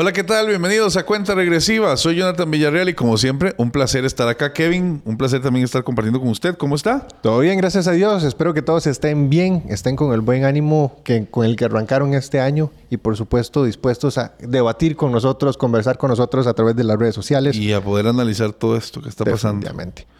Hola, 0.00 0.12
¿qué 0.12 0.22
tal? 0.22 0.46
Bienvenidos 0.46 0.96
a 0.96 1.04
Cuenta 1.04 1.34
Regresiva. 1.34 1.96
Soy 1.96 2.14
Jonathan 2.14 2.48
Villarreal 2.48 2.88
y 2.88 2.94
como 2.94 3.18
siempre, 3.18 3.54
un 3.56 3.72
placer 3.72 4.04
estar 4.04 4.28
acá. 4.28 4.52
Kevin, 4.52 5.02
un 5.04 5.16
placer 5.16 5.42
también 5.42 5.64
estar 5.64 5.82
compartiendo 5.82 6.20
con 6.20 6.28
usted. 6.28 6.56
¿Cómo 6.56 6.76
está? 6.76 7.04
Todo 7.20 7.40
bien, 7.40 7.58
gracias 7.58 7.88
a 7.88 7.90
Dios. 7.90 8.22
Espero 8.22 8.54
que 8.54 8.62
todos 8.62 8.86
estén 8.86 9.28
bien, 9.28 9.64
estén 9.68 9.96
con 9.96 10.12
el 10.12 10.20
buen 10.20 10.44
ánimo 10.44 11.00
que, 11.02 11.26
con 11.26 11.44
el 11.44 11.56
que 11.56 11.64
arrancaron 11.64 12.14
este 12.14 12.38
año 12.38 12.70
y 12.90 12.98
por 12.98 13.16
supuesto 13.16 13.64
dispuestos 13.64 14.18
a 14.18 14.34
debatir 14.38 14.94
con 14.94 15.10
nosotros, 15.10 15.56
conversar 15.56 15.98
con 15.98 16.10
nosotros 16.10 16.46
a 16.46 16.54
través 16.54 16.76
de 16.76 16.84
las 16.84 16.96
redes 16.96 17.16
sociales. 17.16 17.56
Y 17.56 17.72
a 17.72 17.80
poder 17.80 18.06
analizar 18.06 18.52
todo 18.52 18.76
esto 18.76 19.02
que 19.02 19.08
está 19.08 19.24
pasando. 19.24 19.68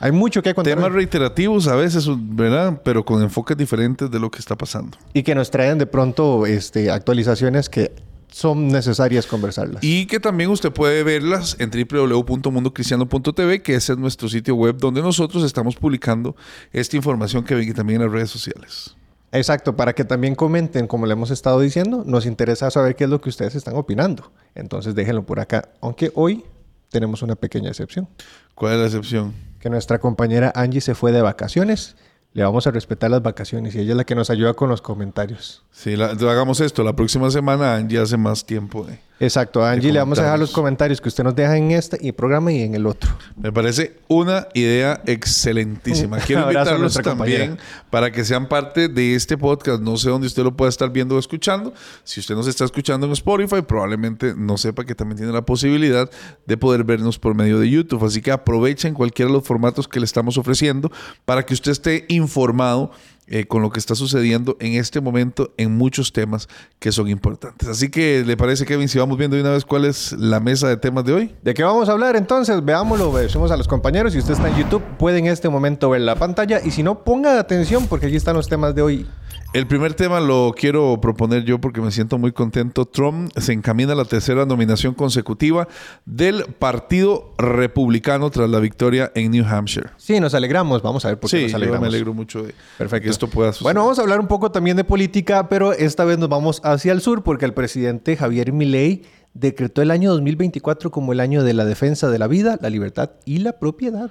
Hay 0.01 0.11
mucho 0.11 0.43
que 0.43 0.55
contar. 0.55 0.75
Temas 0.75 0.91
reiterativos 0.91 1.69
a 1.69 1.77
veces, 1.77 2.09
¿verdad? 2.09 2.81
Pero 2.83 3.05
con 3.05 3.23
enfoques 3.23 3.57
diferentes 3.57 4.11
de 4.11 4.19
lo 4.19 4.29
que 4.29 4.41
está 4.41 4.57
pasando. 4.57 4.99
Y 5.15 5.23
que 5.23 5.37
nos 5.37 5.53
traen 5.53 5.79
de 5.79 5.87
pronto 5.87 6.47
este, 6.47 6.91
actualizaciones 6.91 7.69
que 7.69 7.93
son 8.39 8.69
necesarias 8.69 9.27
conversarlas. 9.27 9.83
Y 9.83 10.07
que 10.07 10.21
también 10.21 10.49
usted 10.51 10.71
puede 10.71 11.03
verlas 11.03 11.57
en 11.59 11.71
www.mundocristiano.tv, 11.71 13.63
que 13.63 13.75
ese 13.75 13.95
es 13.95 13.99
nuestro 13.99 14.29
sitio 14.29 14.55
web 14.55 14.77
donde 14.77 15.03
nosotros 15.03 15.43
estamos 15.43 15.75
publicando 15.75 16.37
esta 16.73 16.95
información 16.95 17.43
que 17.43 17.57
ven 17.57 17.75
también 17.75 18.01
en 18.01 18.07
las 18.07 18.15
redes 18.15 18.31
sociales. 18.31 18.95
Exacto, 19.33 19.75
para 19.75 19.93
que 19.93 20.05
también 20.05 20.37
comenten, 20.37 20.87
como 20.87 21.07
le 21.07 21.15
hemos 21.15 21.33
estado 21.33 21.59
diciendo, 21.59 22.05
nos 22.07 22.27
interesa 22.27 22.71
saber 22.71 22.95
qué 22.95 23.05
es 23.05 23.11
lo 23.11 23.21
que 23.21 23.29
ustedes 23.29 23.57
están 23.57 23.75
opinando. 23.75 24.31
Entonces 24.55 24.95
déjenlo 24.95 25.27
por 25.27 25.41
acá, 25.41 25.71
aunque 25.81 26.13
hoy 26.15 26.45
tenemos 26.91 27.23
una 27.23 27.35
pequeña 27.35 27.71
excepción. 27.71 28.09
¿Cuál 28.55 28.75
es 28.75 28.79
la 28.79 28.87
excepción? 28.87 29.35
Que 29.59 29.69
nuestra 29.69 29.99
compañera 29.99 30.53
Angie 30.55 30.81
se 30.81 30.95
fue 30.95 31.11
de 31.11 31.23
vacaciones 31.23 31.97
le 32.39 32.45
vamos 32.45 32.69
a 32.69 32.71
respetar 32.71 33.11
las 33.11 33.21
vacaciones 33.21 33.75
y 33.75 33.81
ella 33.81 33.91
es 33.91 33.97
la 33.97 34.05
que 34.05 34.15
nos 34.15 34.31
ayuda 34.31 34.55
con 34.55 34.69
los 34.69 34.81
comentarios. 34.81 35.65
Sí, 35.73 35.95
hagamos 36.01 36.61
esto. 36.61 36.85
La 36.85 36.95
próxima 36.95 37.33
semana 37.33 37.85
ya 37.89 38.03
hace 38.03 38.17
más 38.17 38.47
tiempo. 38.47 38.85
de... 38.85 39.08
Exacto, 39.21 39.65
a 39.65 39.73
Angie 39.73 39.93
le 39.93 39.99
vamos 39.99 40.19
a 40.21 40.23
dejar 40.23 40.39
los 40.39 40.53
comentarios 40.53 41.01
que 41.01 41.09
usted 41.09 41.25
nos 41.25 41.35
deja 41.35 41.57
en 41.57 41.73
este 41.73 42.13
programa 42.13 42.53
y 42.53 42.63
en 42.63 42.75
el 42.75 42.87
otro. 42.87 43.11
Me 43.37 43.53
parece 43.53 43.97
una 44.07 44.47
idea 44.55 45.03
excelentísima. 45.07 46.19
Quiero 46.19 46.43
invitarlos 46.43 46.95
también 46.95 47.59
para 47.91 48.13
que 48.13 48.25
sean 48.25 48.49
parte 48.49 48.89
de 48.89 49.15
este 49.17 49.37
podcast. 49.37 49.83
No 49.83 49.97
sé 49.97 50.11
dónde 50.11 50.29
usted 50.29 50.45
lo 50.45 50.57
pueda 50.57 50.69
estar 50.69 50.91
viendo 50.91 51.17
o 51.17 51.19
escuchando. 51.19 51.75
Si 52.05 52.21
usted 52.21 52.37
nos 52.37 52.47
está 52.47 52.65
escuchando 52.65 53.07
en 53.07 53.13
Spotify, 53.13 53.63
probablemente 53.63 54.35
no 54.37 54.57
sepa 54.57 54.85
que 54.85 54.95
también 54.95 55.17
tiene 55.17 55.33
la 55.33 55.43
posibilidad 55.43 56.09
de 56.47 56.57
poder 56.57 56.85
vernos 56.85 57.19
por 57.19 57.35
medio 57.35 57.59
de 57.59 57.69
YouTube. 57.69 58.05
Así 58.05 58.23
que 58.23 58.31
aprovechen 58.31 58.95
cualquiera 58.95 59.29
de 59.29 59.37
los 59.37 59.45
formatos 59.45 59.89
que 59.89 59.99
le 59.99 60.07
estamos 60.07 60.39
ofreciendo 60.39 60.93
para 61.25 61.45
que 61.45 61.55
usted 61.55 61.73
esté 61.73 62.05
informado 62.09 62.93
eh, 63.31 63.47
con 63.47 63.63
lo 63.63 63.71
que 63.71 63.79
está 63.79 63.95
sucediendo 63.95 64.57
en 64.61 64.75
este 64.75 65.01
momento 65.01 65.53
en 65.57 65.77
muchos 65.77 66.13
temas 66.13 66.49
que 66.79 66.93
son 66.93 67.09
importantes. 67.09 67.69
Así 67.69 67.91
que, 67.91 68.25
¿le 68.25 68.37
parece, 68.37 68.65
Kevin, 68.65 68.89
si 68.89 68.99
vamos 68.99 69.19
viendo 69.19 69.37
de 69.37 69.43
una 69.43 69.53
vez 69.53 69.65
cuál 69.65 69.85
es 69.85 70.13
la 70.13 70.41
mesa 70.41 70.69
de 70.69 70.77
temas 70.77 71.05
de 71.05 71.13
hoy? 71.13 71.35
¿De 71.43 71.55
qué 71.55 71.63
vamos 71.63 71.89
a 71.89 71.93
hablar 71.93 72.17
entonces? 72.17 72.65
Veámoslo, 72.65 73.13
decimos 73.17 73.51
a 73.51 73.57
los 73.57 73.69
compañeros. 73.69 74.13
Si 74.13 74.19
usted 74.19 74.33
está 74.33 74.49
en 74.49 74.57
YouTube, 74.57 74.83
puede 74.99 75.19
en 75.19 75.27
este 75.27 75.49
momento 75.49 75.91
ver 75.91 76.01
la 76.01 76.17
pantalla. 76.17 76.61
Y 76.65 76.71
si 76.71 76.83
no, 76.83 77.05
ponga 77.05 77.39
atención 77.39 77.87
porque 77.87 78.07
allí 78.07 78.17
están 78.17 78.35
los 78.35 78.49
temas 78.49 78.75
de 78.75 78.83
hoy. 78.83 79.07
El 79.55 79.67
primer 79.67 79.95
tema 79.95 80.21
lo 80.21 80.55
quiero 80.55 81.01
proponer 81.01 81.43
yo 81.43 81.59
porque 81.59 81.81
me 81.81 81.91
siento 81.91 82.19
muy 82.19 82.33
contento. 82.33 82.85
Trump 82.85 83.31
se 83.35 83.55
encamina 83.55 83.95
a 83.95 83.97
la 83.97 84.05
tercera 84.05 84.45
nominación 84.45 84.93
consecutiva 84.93 85.67
del 86.05 86.45
Partido 86.59 87.33
Republicano 87.39 88.29
tras 88.29 88.51
la 88.51 88.61
victoria 88.61 89.11
en 89.15 89.31
New 89.31 89.47
Hampshire. 89.47 89.89
Sí, 89.97 90.21
nos 90.21 90.35
alegramos. 90.35 90.83
Vamos 90.83 91.07
a 91.07 91.09
ver 91.09 91.19
por 91.19 91.31
qué 91.31 91.45
nos 91.45 91.55
alegramos. 91.55 91.79
Yo 91.87 91.91
me 91.91 91.97
alegro 91.97 92.13
mucho 92.13 92.43
de 92.43 92.53
que 93.01 93.09
esto 93.09 93.27
pueda 93.29 93.53
suceder. 93.53 93.65
Bueno, 93.65 93.81
vamos 93.81 93.99
a 93.99 94.03
hablar 94.03 94.21
un 94.21 94.29
poco 94.29 94.53
también 94.53 94.77
de 94.77 94.85
política, 94.85 95.49
pero 95.49 95.73
esta 95.73 96.05
vez 96.05 96.19
nos 96.19 96.29
vamos 96.29 96.61
hacia 96.63 96.93
el 96.93 97.01
sur 97.01 97.23
porque 97.23 97.47
el 97.47 97.55
presidente 97.55 98.19
Javier 98.19 98.53
Milei 98.53 99.03
decretó 99.33 99.81
el 99.81 99.91
año 99.91 100.11
2024 100.11 100.91
como 100.91 101.15
el 101.15 101.21
año 101.21 101.43
de 101.43 101.55
la 101.55 101.65
defensa 101.65 102.11
de 102.11 102.19
la 102.19 102.27
vida, 102.27 102.59
la 102.61 102.69
libertad 102.69 103.13
y 103.25 103.39
la 103.39 103.59
propiedad. 103.59 104.11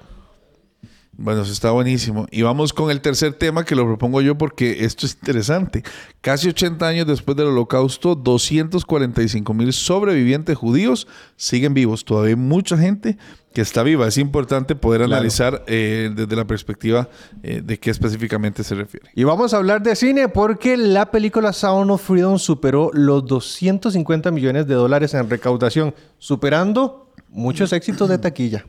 Bueno, 1.20 1.42
eso 1.42 1.52
está 1.52 1.72
buenísimo. 1.72 2.28
Y 2.30 2.44
vamos 2.44 2.74
con 2.74 2.92
el 2.92 3.02
tercer 3.02 3.34
tema 3.34 3.66
que 3.66 3.76
lo 3.76 3.86
propongo 3.86 4.22
yo 4.22 4.38
porque 4.38 4.86
esto 4.86 5.08
es 5.08 5.16
interesante. 5.16 5.84
Casi 6.22 6.48
80 6.48 6.88
años 6.88 7.08
después 7.08 7.36
del 7.36 7.48
holocausto, 7.48 8.14
245 8.14 9.52
mil 9.56 9.74
sobrevivientes 9.74 10.56
judíos 10.56 11.08
siguen 11.36 11.74
vivos. 11.74 12.06
Todavía 12.06 12.36
hay 12.36 12.36
mucha 12.36 12.78
gente 12.78 13.18
que 13.52 13.62
está 13.62 13.82
viva. 13.82 14.08
Es 14.08 14.20
importante 14.20 14.76
poder 14.76 15.02
analizar 15.02 15.64
eh, 15.66 16.12
desde 16.16 16.36
la 16.36 16.46
perspectiva 16.46 17.10
eh, 17.42 17.64
de 17.66 17.80
qué 17.80 17.90
específicamente 17.90 18.64
se 18.64 18.76
refiere. 18.76 19.10
Y 19.16 19.24
vamos 19.24 19.56
a 19.56 19.58
hablar 19.58 19.82
de 19.82 19.96
cine 19.96 20.30
porque 20.30 20.78
la 20.78 21.10
película 21.10 21.52
Sound 21.52 21.90
of 21.90 22.04
Freedom 22.04 22.38
superó 22.38 22.92
los 22.94 23.26
250 23.26 24.30
millones 24.30 24.68
de 24.68 24.76
dólares 24.76 25.16
en 25.16 25.28
recaudación, 25.28 25.96
superando 26.20 27.12
muchos 27.30 27.74
éxitos 27.74 28.08
de 28.08 28.20
taquilla. 28.20 28.68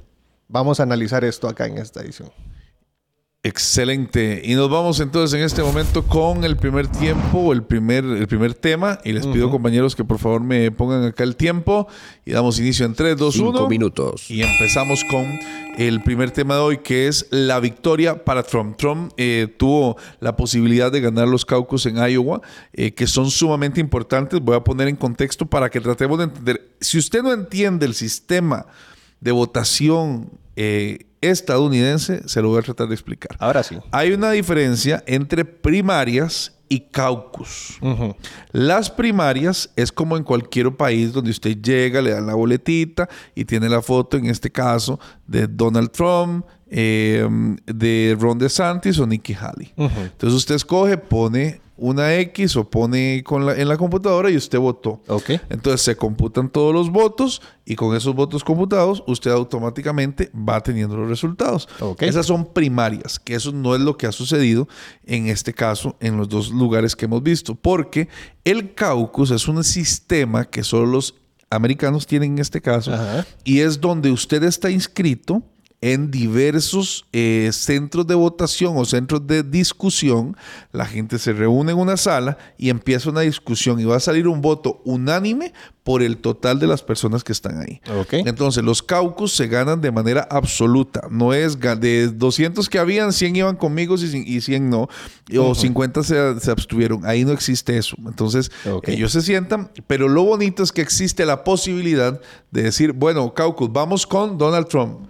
Vamos 0.49 0.81
a 0.81 0.85
analizar 0.85 1.25
esto 1.25 1.47
acá 1.47 1.67
en 1.67 1.79
esta 1.79 2.01
edición. 2.01 2.31
Excelente. 3.45 4.43
Y 4.45 4.55
nos 4.57 4.69
vamos 4.69 4.99
entonces 4.99 5.39
en 5.39 5.45
este 5.45 5.63
momento 5.63 6.03
con 6.03 6.43
el 6.43 6.57
primer 6.57 6.89
tiempo, 6.89 7.53
el 7.53 7.63
primer, 7.63 8.05
el 8.05 8.27
primer 8.27 8.53
tema. 8.55 8.99
Y 9.05 9.13
les 9.13 9.27
pido, 9.27 9.49
compañeros, 9.49 9.95
que 9.95 10.05
por 10.05 10.19
favor 10.19 10.43
me 10.43 10.73
pongan 10.73 11.05
acá 11.05 11.23
el 11.23 11.37
tiempo. 11.37 11.87
Y 12.25 12.33
damos 12.33 12.59
inicio 12.59 12.85
en 12.85 12.95
3, 12.95 13.17
2, 13.17 13.37
1. 13.37 13.53
Cinco 13.53 13.69
minutos. 13.69 14.29
Y 14.31 14.43
empezamos 14.43 15.05
con 15.05 15.39
el 15.77 16.03
primer 16.03 16.33
tema 16.33 16.57
de 16.57 16.61
hoy, 16.61 16.79
que 16.79 17.07
es 17.07 17.29
la 17.31 17.61
victoria 17.61 18.25
para 18.25 18.43
Trump. 18.43 18.77
Trump 18.77 19.13
eh, 19.17 19.55
tuvo 19.57 19.97
la 20.19 20.37
posibilidad 20.37 20.91
de 20.91 21.01
ganar 21.01 21.29
los 21.29 21.45
caucus 21.45 21.87
en 21.87 21.97
Iowa, 21.97 22.41
eh, 22.73 22.93
que 22.93 23.07
son 23.07 23.31
sumamente 23.31 23.81
importantes. 23.81 24.41
Voy 24.41 24.57
a 24.57 24.65
poner 24.65 24.89
en 24.89 24.97
contexto 24.97 25.47
para 25.47 25.71
que 25.71 25.81
tratemos 25.81 26.19
de 26.19 26.25
entender. 26.25 26.69
Si 26.81 26.99
usted 26.99 27.23
no 27.23 27.33
entiende 27.33 27.87
el 27.87 27.95
sistema 27.95 28.67
de 29.21 29.33
votación 29.33 30.31
eh, 30.57 31.07
estadounidense, 31.21 32.29
se 32.29 32.43
lo 32.43 32.49
voy 32.51 32.59
a 32.59 32.63
tratar 32.63 32.89
de 32.89 32.95
explicar. 32.95 33.37
Ahora 33.39 33.63
sí. 33.63 33.77
Hay 33.91 34.13
una 34.13 34.31
diferencia 34.31 35.03
entre 35.07 35.45
primarias 35.45 36.55
y 36.69 36.81
caucus. 36.81 37.79
Las 38.53 38.91
primarias 38.91 39.71
es 39.75 39.91
como 39.91 40.17
en 40.17 40.23
cualquier 40.23 40.75
país 40.77 41.13
donde 41.13 41.31
usted 41.31 41.57
llega, 41.61 42.03
le 42.03 42.11
dan 42.11 42.27
la 42.27 42.35
boletita 42.35 43.09
y 43.35 43.45
tiene 43.45 43.69
la 43.69 43.81
foto, 43.81 44.17
en 44.17 44.27
este 44.27 44.51
caso, 44.51 45.01
de 45.27 45.47
Donald 45.47 45.91
Trump, 45.91 46.45
em, 46.69 47.57
de 47.65 48.17
Ron 48.21 48.39
DeSantis 48.39 48.99
o 48.99 49.07
Nikki 49.07 49.35
Haley. 49.35 49.73
Entonces 49.77 50.37
usted 50.37 50.57
escoge, 50.57 50.99
pone 50.99 51.61
una 51.79 52.17
X 52.17 52.57
o 52.57 52.69
pone 52.69 53.23
con 53.25 53.47
la, 53.47 53.55
en 53.57 53.69
la 53.69 53.77
computadora 53.77 54.31
y 54.31 54.37
usted 54.37 54.59
votó. 54.59 55.01
Entonces 55.49 55.83
se 55.83 55.97
computan 55.97 56.51
todos 56.51 56.75
los 56.75 56.91
votos 56.91 57.41
y 57.65 57.77
con 57.77 57.97
esos 57.97 58.15
votos 58.15 58.45
computados 58.45 59.03
usted 59.07 59.31
automáticamente 59.31 60.31
va 60.35 60.61
teniendo 60.61 60.97
los 60.97 61.09
resultados. 61.09 61.69
Okay. 61.81 62.09
Esas 62.09 62.27
son 62.27 62.53
primarias, 62.53 63.19
que 63.19 63.35
eso 63.35 63.53
no 63.53 63.75
es 63.75 63.81
lo 63.81 63.97
que 63.97 64.07
ha 64.07 64.13
sucedido 64.13 64.69
en 65.07 65.29
este 65.29 65.55
caso 65.55 65.97
en 66.01 66.17
los 66.17 66.29
dos 66.29 66.51
lugares 66.51 66.97
que 66.97 67.07
hemos 67.07 67.23
visto, 67.23 67.55
porque 67.55 68.09
el 68.45 68.75
caucus 68.75 69.31
es 69.31 69.47
un 69.49 69.63
sistema 69.65 70.45
que 70.45 70.63
solo 70.65 70.87
los 70.87 71.15
americanos 71.51 72.07
tienen 72.07 72.33
en 72.33 72.39
este 72.41 72.61
caso 72.61 72.93
y 73.45 73.61
es 73.61 73.81
donde 73.81 74.11
usted 74.11 74.43
está 74.43 74.71
inscrito 74.71 75.43
en 75.81 76.11
diversos 76.11 77.07
eh, 77.13 77.51
centros 77.53 78.07
de 78.07 78.15
votación 78.17 78.77
o 78.77 78.85
centros 78.85 79.27
de 79.27 79.43
discusión. 79.43 80.37
La 80.73 80.87
gente 80.87 81.19
se 81.19 81.33
reúne 81.33 81.73
en 81.73 81.79
una 81.79 81.97
sala 81.97 82.37
y 82.57 82.71
empieza 82.71 83.11
una 83.11 83.21
discusión 83.21 83.79
y 83.79 83.85
va 83.85 83.97
a 83.97 84.01
salir 84.01 84.27
un 84.27 84.41
voto 84.41 84.81
unánime 84.85 85.53
por 85.85 86.03
el 86.03 86.19
total 86.19 86.59
de 86.59 86.67
las 86.67 86.83
personas 86.83 87.25
que 87.25 87.33
están 87.33 87.61
ahí. 87.61 87.81
Entonces, 88.11 88.63
los 88.63 88.83
caucus 88.83 89.33
se 89.33 89.47
ganan 89.47 89.81
de 89.81 89.91
manera 89.91 90.27
absoluta. 90.31 91.09
No 91.11 91.33
es 91.33 91.59
de 91.59 92.09
200 92.09 92.69
que 92.69 92.79
habían, 92.79 93.13
100 93.13 93.37
iban 93.37 93.57
conmigo 93.57 93.95
y 93.95 94.41
100 94.41 94.69
no. 94.69 94.89
O 95.39 95.55
50 95.55 96.03
se, 96.03 96.41
se, 96.41 96.51
abstuvieron. 96.51 97.07
Ahí 97.07 97.25
no 97.25 97.33
existe 97.33 97.79
eso. 97.79 97.97
Entonces, 98.05 98.51
ellos 98.83 99.13
se 99.13 99.23
sientan. 99.23 99.71
Pero 99.87 100.09
lo 100.09 100.25
bonito 100.25 100.63
es 100.63 100.73
que 100.73 100.83
existe 100.83 101.25
la 101.25 101.43
posibilidad 101.43 102.21
de 102.51 102.65
decir, 102.65 102.93
bueno, 102.93 103.33
caucus, 103.33 103.73
vamos 103.73 104.07
con 104.07 104.37
Donald 104.37 104.69
Trump. 104.69 105.09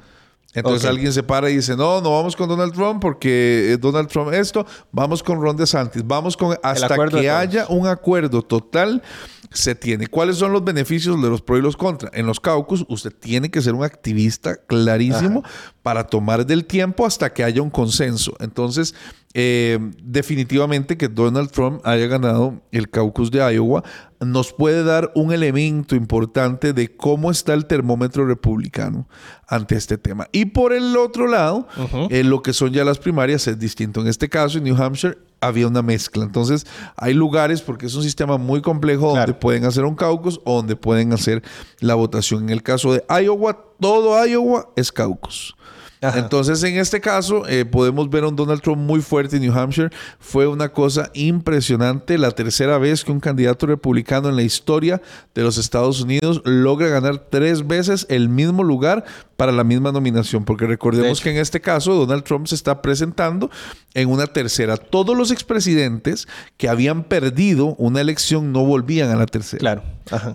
Entonces 0.54 0.88
alguien 0.88 1.12
se 1.12 1.22
para 1.22 1.50
y 1.50 1.56
dice, 1.56 1.76
no, 1.76 2.00
no 2.00 2.10
vamos 2.12 2.34
con 2.34 2.48
Donald 2.48 2.72
Trump 2.72 3.02
porque 3.02 3.72
eh, 3.72 3.76
Donald 3.76 4.08
Trump 4.08 4.32
esto, 4.32 4.66
vamos 4.90 5.22
con 5.22 5.40
Ron 5.40 5.56
DeSantis, 5.56 6.06
vamos 6.06 6.36
con 6.36 6.56
hasta 6.62 6.96
que 7.08 7.30
haya 7.30 7.66
un 7.68 7.86
acuerdo 7.86 8.40
total 8.40 9.02
se 9.50 9.74
tiene. 9.74 10.06
¿Cuáles 10.06 10.36
son 10.36 10.52
los 10.52 10.64
beneficios 10.64 11.20
de 11.20 11.28
los 11.28 11.42
pro 11.42 11.58
y 11.58 11.62
los 11.62 11.76
contra? 11.76 12.10
En 12.12 12.26
los 12.26 12.40
caucus 12.40 12.84
usted 12.88 13.12
tiene 13.12 13.50
que 13.50 13.62
ser 13.62 13.74
un 13.74 13.84
activista 13.84 14.56
clarísimo 14.56 15.42
para 15.82 16.04
tomar 16.04 16.46
del 16.46 16.64
tiempo 16.64 17.06
hasta 17.06 17.32
que 17.32 17.44
haya 17.44 17.62
un 17.62 17.70
consenso. 17.70 18.34
Entonces, 18.40 18.94
eh, 19.34 19.78
definitivamente 20.02 20.96
que 20.96 21.08
Donald 21.08 21.50
Trump 21.50 21.80
haya 21.84 22.06
ganado 22.06 22.60
el 22.72 22.88
caucus 22.88 23.30
de 23.30 23.38
Iowa 23.38 23.84
nos 24.20 24.52
puede 24.52 24.82
dar 24.82 25.12
un 25.14 25.32
elemento 25.32 25.94
importante 25.94 26.72
de 26.72 26.96
cómo 26.96 27.30
está 27.30 27.54
el 27.54 27.66
termómetro 27.66 28.26
republicano 28.26 29.08
ante 29.46 29.76
este 29.76 29.96
tema. 29.96 30.26
Y 30.32 30.46
por 30.46 30.72
el 30.72 30.96
otro 30.96 31.26
lado, 31.26 31.68
eh, 32.10 32.24
lo 32.24 32.42
que 32.42 32.52
son 32.52 32.72
ya 32.72 32.84
las 32.84 32.98
primarias 32.98 33.46
es 33.46 33.58
distinto. 33.58 34.00
En 34.00 34.08
este 34.08 34.28
caso, 34.28 34.58
en 34.58 34.64
New 34.64 34.82
Hampshire, 34.82 35.18
había 35.40 35.66
una 35.66 35.82
mezcla. 35.82 36.24
Entonces, 36.24 36.66
hay 36.96 37.14
lugares, 37.14 37.62
porque 37.62 37.86
es 37.86 37.94
un 37.94 38.02
sistema 38.02 38.38
muy 38.38 38.60
complejo, 38.60 39.14
donde 39.14 39.34
pueden 39.34 39.64
hacer 39.64 39.84
un 39.84 39.94
caucus 39.94 40.40
o 40.44 40.56
donde 40.56 40.76
pueden 40.76 41.12
hacer 41.12 41.42
la 41.80 41.94
votación. 41.94 42.44
En 42.44 42.50
el 42.50 42.62
caso 42.62 42.92
de 42.92 43.04
Iowa, 43.08 43.64
todo 43.80 44.26
Iowa 44.26 44.68
es 44.76 44.92
caucus. 44.92 45.54
Entonces, 46.00 46.62
en 46.62 46.78
este 46.78 47.00
caso, 47.00 47.46
eh, 47.48 47.64
podemos 47.64 48.08
ver 48.10 48.24
a 48.24 48.28
un 48.28 48.36
Donald 48.36 48.60
Trump 48.60 48.78
muy 48.78 49.00
fuerte 49.00 49.36
en 49.36 49.42
New 49.42 49.56
Hampshire. 49.56 49.90
Fue 50.18 50.46
una 50.46 50.68
cosa 50.70 51.10
impresionante. 51.14 52.18
La 52.18 52.30
tercera 52.30 52.78
vez 52.78 53.04
que 53.04 53.12
un 53.12 53.20
candidato 53.20 53.66
republicano 53.66 54.28
en 54.28 54.36
la 54.36 54.42
historia 54.42 55.00
de 55.34 55.42
los 55.42 55.58
Estados 55.58 56.00
Unidos 56.00 56.40
logra 56.44 56.88
ganar 56.88 57.18
tres 57.30 57.66
veces 57.66 58.06
el 58.08 58.28
mismo 58.28 58.62
lugar 58.62 59.04
para 59.36 59.52
la 59.52 59.62
misma 59.62 59.92
nominación, 59.92 60.44
porque 60.44 60.66
recordemos 60.66 61.20
que 61.20 61.30
en 61.30 61.36
este 61.36 61.60
caso 61.60 61.94
Donald 61.94 62.24
Trump 62.24 62.48
se 62.48 62.56
está 62.56 62.82
presentando 62.82 63.50
en 63.94 64.08
una 64.08 64.26
tercera. 64.26 64.76
Todos 64.76 65.16
los 65.16 65.30
expresidentes 65.30 66.26
que 66.56 66.68
habían 66.68 67.04
perdido 67.04 67.76
una 67.76 68.00
elección 68.00 68.52
no 68.52 68.64
volvían 68.64 69.10
a 69.10 69.16
la 69.16 69.26
tercera. 69.26 69.60
Claro. 69.60 69.82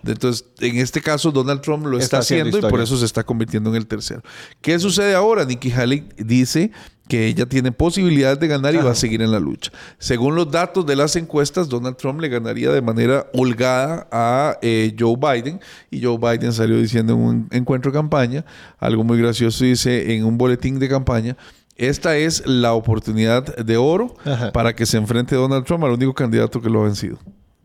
Entonces, 0.06 0.46
en 0.60 0.78
este 0.78 1.02
caso 1.02 1.32
Donald 1.32 1.62
Trump 1.62 1.86
lo 1.86 1.98
está, 1.98 2.20
haciendo 2.20 2.58
y 2.58 2.62
por 2.62 2.82
eso 2.82 2.98
se 2.98 3.06
está 3.06 3.24
convirtiendo 3.24 3.70
en 3.70 3.76
el 3.76 3.88
tercero. 3.88 4.22
¿Qué 4.62 4.78
sucede 4.80 5.16
ahora? 5.16 5.46
Nikki 5.46 5.72
Haley 5.72 6.08
dice 6.18 6.72
que 7.08 7.28
ella 7.28 7.46
tiene 7.46 7.72
posibilidades 7.72 8.40
de 8.40 8.48
ganar 8.48 8.74
y 8.74 8.78
va 8.78 8.92
a 8.92 8.96
seguir 8.96 9.22
en 9.22 9.32
la 9.32 9.40
lucha. 9.40 9.72
Según 9.98 10.36
los 10.36 10.50
datos 10.50 10.86
de 10.86 10.96
las 10.96 11.16
encuestas, 11.16 11.68
Donald 11.68 11.98
Trump 11.98 12.22
le 12.22 12.30
ganaría 12.30 12.72
de 12.72 12.82
manera 12.82 13.28
holgada 13.34 14.08
a 14.12 14.58
eh, 14.62 14.96
Joe 14.98 15.16
Biden 15.18 15.60
y 15.92 16.02
Joe 16.02 16.18
Biden 16.18 16.54
salió 16.54 16.78
diciendo 16.78 17.14
en 17.14 17.20
un 17.20 17.48
encuentro 17.52 17.92
de 17.92 17.98
campaña, 17.98 18.46
algo 18.80 19.04
muy 19.04 19.18
gracioso, 19.18 19.66
dice 19.66 20.16
en 20.16 20.24
un 20.24 20.38
boletín 20.38 20.80
de 20.80 20.88
campaña, 20.88 21.36
esta 21.76 22.16
es 22.16 22.46
la 22.46 22.74
oportunidad 22.74 23.56
de 23.58 23.78
oro 23.78 24.16
para 24.54 24.76
que 24.76 24.86
se 24.86 24.98
enfrente 24.98 25.36
Donald 25.36 25.66
Trump 25.66 25.84
al 25.84 25.92
único 25.92 26.14
candidato 26.14 26.62
que 26.62 26.70
lo 26.70 26.82
ha 26.82 26.86
vencido, 26.86 27.18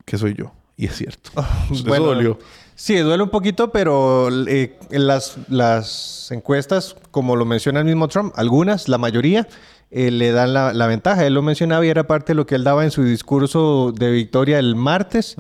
que 0.05 0.17
soy 0.17 0.35
yo. 0.35 0.58
Y 0.79 0.87
es 0.87 0.97
cierto. 0.97 1.31
bueno, 1.87 2.07
dolió. 2.07 2.39
Sí, 2.77 2.97
duele 2.97 3.25
un 3.25 3.31
poquito, 3.31 3.73
pero 3.73 4.29
eh, 4.47 4.79
las, 4.91 5.37
las 5.49 6.31
encuestas, 6.31 6.95
como 7.11 7.35
lo 7.35 7.45
menciona 7.45 7.81
el 7.81 7.85
mismo 7.85 8.07
Trump, 8.07 8.33
algunas, 8.37 8.89
la 8.89 8.99
mayoría, 8.99 9.49
eh, 9.91 10.13
le 10.13 10.31
dan 10.31 10.55
la, 10.55 10.87
ventaja. 10.87 11.27
Él 11.27 11.35
lo 11.35 11.43
mencionaba 11.43 11.85
y 11.85 11.89
era 11.89 12.07
parte 12.07 12.29
de 12.29 12.37
lo 12.37 12.47
que 12.47 12.55
él 12.55 12.63
daba 12.63 12.85
en 12.85 12.93
su 12.93 13.03
discurso 13.03 13.93
de 13.93 14.13
victoria 14.13 14.61
el 14.61 14.77
martes, 14.77 15.37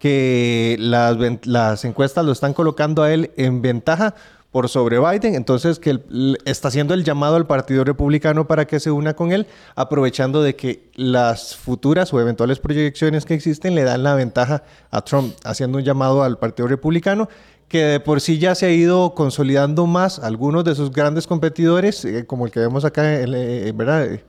que 0.00 0.76
las, 0.80 1.16
las 1.44 1.84
encuestas 1.84 2.24
lo 2.24 2.32
están 2.32 2.52
colocando 2.52 3.04
a 3.04 3.12
él 3.12 3.30
en 3.36 3.62
ventaja 3.62 4.16
por 4.52 4.68
sobre 4.68 4.98
Biden, 5.00 5.34
entonces 5.34 5.78
que 5.78 5.98
está 6.44 6.68
haciendo 6.68 6.92
el 6.92 7.04
llamado 7.04 7.36
al 7.36 7.46
Partido 7.46 7.84
Republicano 7.84 8.46
para 8.46 8.66
que 8.66 8.80
se 8.80 8.90
una 8.90 9.14
con 9.14 9.32
él, 9.32 9.46
aprovechando 9.74 10.42
de 10.42 10.54
que 10.54 10.90
las 10.94 11.56
futuras 11.56 12.12
o 12.12 12.20
eventuales 12.20 12.60
proyecciones 12.60 13.24
que 13.24 13.32
existen 13.32 13.74
le 13.74 13.82
dan 13.82 14.02
la 14.02 14.14
ventaja 14.14 14.62
a 14.90 15.00
Trump, 15.00 15.34
haciendo 15.44 15.78
un 15.78 15.84
llamado 15.84 16.22
al 16.22 16.38
Partido 16.38 16.68
Republicano 16.68 17.28
que 17.66 17.84
de 17.84 18.00
por 18.00 18.20
sí 18.20 18.38
ya 18.38 18.54
se 18.54 18.66
ha 18.66 18.70
ido 18.70 19.14
consolidando 19.14 19.86
más 19.86 20.18
algunos 20.18 20.62
de 20.62 20.74
sus 20.74 20.92
grandes 20.92 21.26
competidores, 21.26 22.04
eh, 22.04 22.26
como 22.26 22.44
el 22.44 22.52
que 22.52 22.60
vemos 22.60 22.84
acá, 22.84 23.22
en, 23.22 23.32
eh, 23.34 23.72
¿verdad? 23.74 24.20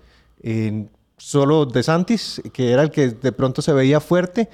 En 0.42 0.90
solo 1.18 1.66
DeSantis, 1.66 2.42
que 2.54 2.72
era 2.72 2.84
el 2.84 2.92
que 2.92 3.10
de 3.10 3.32
pronto 3.34 3.62
se 3.62 3.74
veía 3.74 4.00
fuerte. 4.00 4.50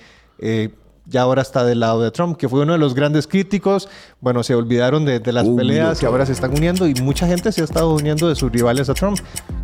Ya 1.10 1.24
ahora 1.24 1.42
está 1.42 1.64
del 1.64 1.80
lado 1.80 2.02
de 2.02 2.12
Trump, 2.12 2.38
que 2.38 2.48
fue 2.48 2.62
uno 2.62 2.74
de 2.74 2.80
los 2.80 2.94
grandes 2.94 3.28
críticos. 3.28 3.90
Bueno, 4.22 4.44
se 4.44 4.54
olvidaron 4.54 5.06
de, 5.06 5.20
las 5.34 5.48
peleas 5.48 6.02
y 6.04 6.06
ahora 6.06 6.26
se 6.26 6.34
están 6.34 6.52
uniendo 6.52 6.88
y 6.88 6.94
mucha 6.96 7.28
gente 7.28 7.52
se 7.52 7.62
ha 7.62 7.64
estado 7.64 7.94
uniendo 7.94 8.30
de 8.30 8.36
sus 8.36 8.52
rivales 8.52 8.90
a 8.90 8.94
Trump. 8.94 9.18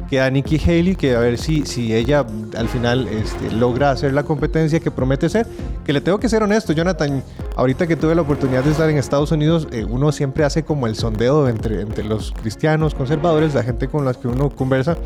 Queda 0.09 0.29
Nikki 0.29 0.59
Haley, 0.59 0.95
que 0.95 1.15
a 1.15 1.19
ver 1.19 1.37
si, 1.37 1.65
si 1.65 1.93
ella 1.93 2.25
al 2.55 2.67
final 2.67 3.07
este, 3.07 3.51
logra 3.51 3.91
hacer 3.91 4.13
la 4.13 4.23
competencia 4.23 4.79
que 4.79 4.91
promete 4.91 5.29
ser. 5.29 5.47
Que 5.85 5.93
le 5.93 6.01
tengo 6.01 6.19
que 6.19 6.29
ser 6.29 6.41
honesto, 6.41 6.73
Jonathan, 6.73 7.23
ahorita 7.55 7.85
que 7.85 7.95
tuve 7.95 8.15
la 8.15 8.21
oportunidad 8.21 8.63
de 8.63 8.71
estar 8.71 8.89
en 8.89 8.97
Estados 8.97 9.31
Unidos, 9.31 9.67
eh, 9.71 9.85
uno 9.87 10.11
siempre 10.11 10.45
hace 10.45 10.63
como 10.63 10.87
el 10.87 10.95
sondeo 10.95 11.47
entre, 11.47 11.81
entre 11.81 12.03
los 12.03 12.31
cristianos, 12.31 12.95
conservadores, 12.95 13.53
la 13.53 13.63
gente 13.63 13.87
con 13.87 14.05
la 14.05 14.13
que 14.13 14.27
uno 14.27 14.49
conversa 14.49 14.97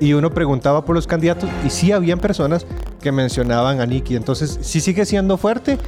y 0.00 0.12
uno 0.12 0.30
preguntaba 0.30 0.84
por 0.84 0.94
los 0.94 1.06
candidatos 1.06 1.48
y 1.64 1.70
sí 1.70 1.92
habían 1.92 2.18
personas 2.18 2.66
que 3.00 3.12
mencionaban 3.12 3.80
a 3.80 3.86
Nicky. 3.86 4.16
Entonces, 4.16 4.58
si 4.62 4.80
sigue 4.80 5.04
siendo 5.04 5.36
fuerte, 5.36 5.78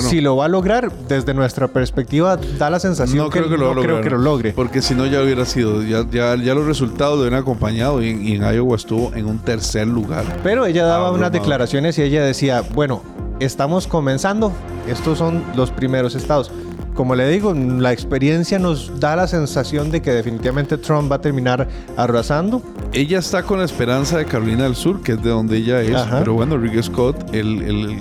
si 0.00 0.20
lo 0.20 0.36
va 0.36 0.46
a 0.46 0.48
lograr, 0.48 0.90
desde 1.08 1.34
nuestra 1.34 1.68
perspectiva, 1.68 2.36
da 2.58 2.70
la 2.70 2.80
sensación 2.80 3.18
no 3.18 3.30
creo 3.30 3.48
que, 3.48 3.56
lo, 3.56 3.74
no 3.74 3.80
creo 3.80 4.00
que 4.00 4.10
lo 4.10 4.18
logre. 4.18 4.52
Porque 4.52 4.82
si 4.82 4.94
no, 4.94 5.06
ya 5.06 5.22
hubiera 5.22 5.44
sido, 5.44 5.82
ya, 5.82 6.04
ya, 6.10 6.36
ya 6.36 6.54
los 6.54 6.66
resultados 6.66 7.20
de 7.22 7.28
un 7.28 7.34
acompañado 7.34 8.02
y 8.02 8.34
en, 8.34 8.42
Iowa 8.42 8.76
estuvo 8.76 9.14
en 9.14 9.26
un 9.26 9.38
tercer 9.38 9.86
lugar. 9.86 10.24
Pero 10.42 10.66
ella 10.66 10.84
daba 10.84 11.10
unas 11.10 11.32
declaraciones 11.32 11.98
y 11.98 12.02
ella 12.02 12.24
decía, 12.24 12.62
bueno, 12.74 13.02
estamos 13.40 13.86
comenzando, 13.86 14.52
estos 14.88 15.18
son 15.18 15.42
los 15.54 15.70
primeros 15.70 16.14
estados 16.14 16.50
como 16.94 17.14
le 17.14 17.28
digo, 17.28 17.52
la 17.54 17.92
experiencia 17.92 18.58
nos 18.58 19.00
da 19.00 19.16
la 19.16 19.26
sensación 19.26 19.90
de 19.90 20.00
que 20.00 20.12
definitivamente 20.12 20.78
Trump 20.78 21.10
va 21.10 21.16
a 21.16 21.20
terminar 21.20 21.68
arrasando. 21.96 22.62
Ella 22.92 23.18
está 23.18 23.42
con 23.42 23.58
la 23.58 23.64
esperanza 23.64 24.16
de 24.16 24.24
Carolina 24.24 24.64
del 24.64 24.76
Sur, 24.76 25.02
que 25.02 25.12
es 25.12 25.22
de 25.22 25.30
donde 25.30 25.56
ella 25.56 25.82
es, 25.82 26.00
pero 26.18 26.34
bueno, 26.34 26.56
Rick 26.56 26.82
Scott, 26.82 27.34
el, 27.34 27.62
el 27.62 27.96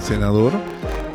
senador, 0.00 0.52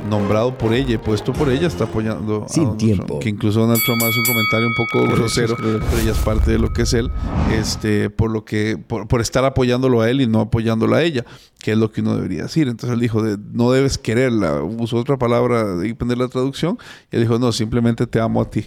nombrado 0.08 0.58
por 0.58 0.74
ella 0.74 0.96
y 0.96 0.98
puesto 0.98 1.34
por 1.34 1.50
ella 1.50 1.68
está 1.68 1.86
apoyando 1.86 2.46
Sin 2.48 2.78
tiempo. 2.78 3.20
que 3.20 3.30
incluso 3.30 3.62
Donald 3.62 3.82
Trump 3.86 4.02
hace 4.04 4.20
un 4.20 4.26
comentario 4.26 4.68
un 4.68 4.76
poco 4.76 5.16
grosero, 5.16 5.56
pero 5.58 5.80
ella 6.02 6.12
es 6.12 6.18
parte 6.20 6.52
de 6.52 6.60
lo 6.60 6.72
que 6.72 6.84
es 6.84 6.94
él, 6.94 7.12
este, 7.54 8.10
por 8.10 8.32
lo 8.32 8.46
que, 8.46 8.78
por, 8.78 9.22
estar 9.22 9.44
apoyándolo 9.46 10.02
a 10.02 10.10
él 10.10 10.22
y 10.22 10.28
no 10.28 10.42
apoyándolo 10.42 10.96
a 10.96 11.04
ella, 11.04 11.26
que 11.60 11.72
es 11.72 11.78
lo 11.78 11.92
que 11.92 12.02
uno 12.02 12.16
debería 12.16 12.44
decir. 12.44 12.68
Entonces 12.68 12.94
él 12.94 13.00
dijo, 13.00 13.22
de, 13.22 13.38
no 13.52 13.72
debes 13.72 13.98
quererla, 13.98 14.62
usó 14.64 14.98
otra 14.98 15.18
palabra, 15.18 15.76
depende 15.76 16.16
de 16.16 16.22
la 16.22 16.28
traducción, 16.28 16.78
y 17.12 17.16
él 17.16 17.24
dijo, 17.24 17.40
no, 17.40 17.52
simplemente 17.52 18.08
te 18.08 18.20
amo 18.20 18.42
a 18.42 18.50
ti. 18.50 18.66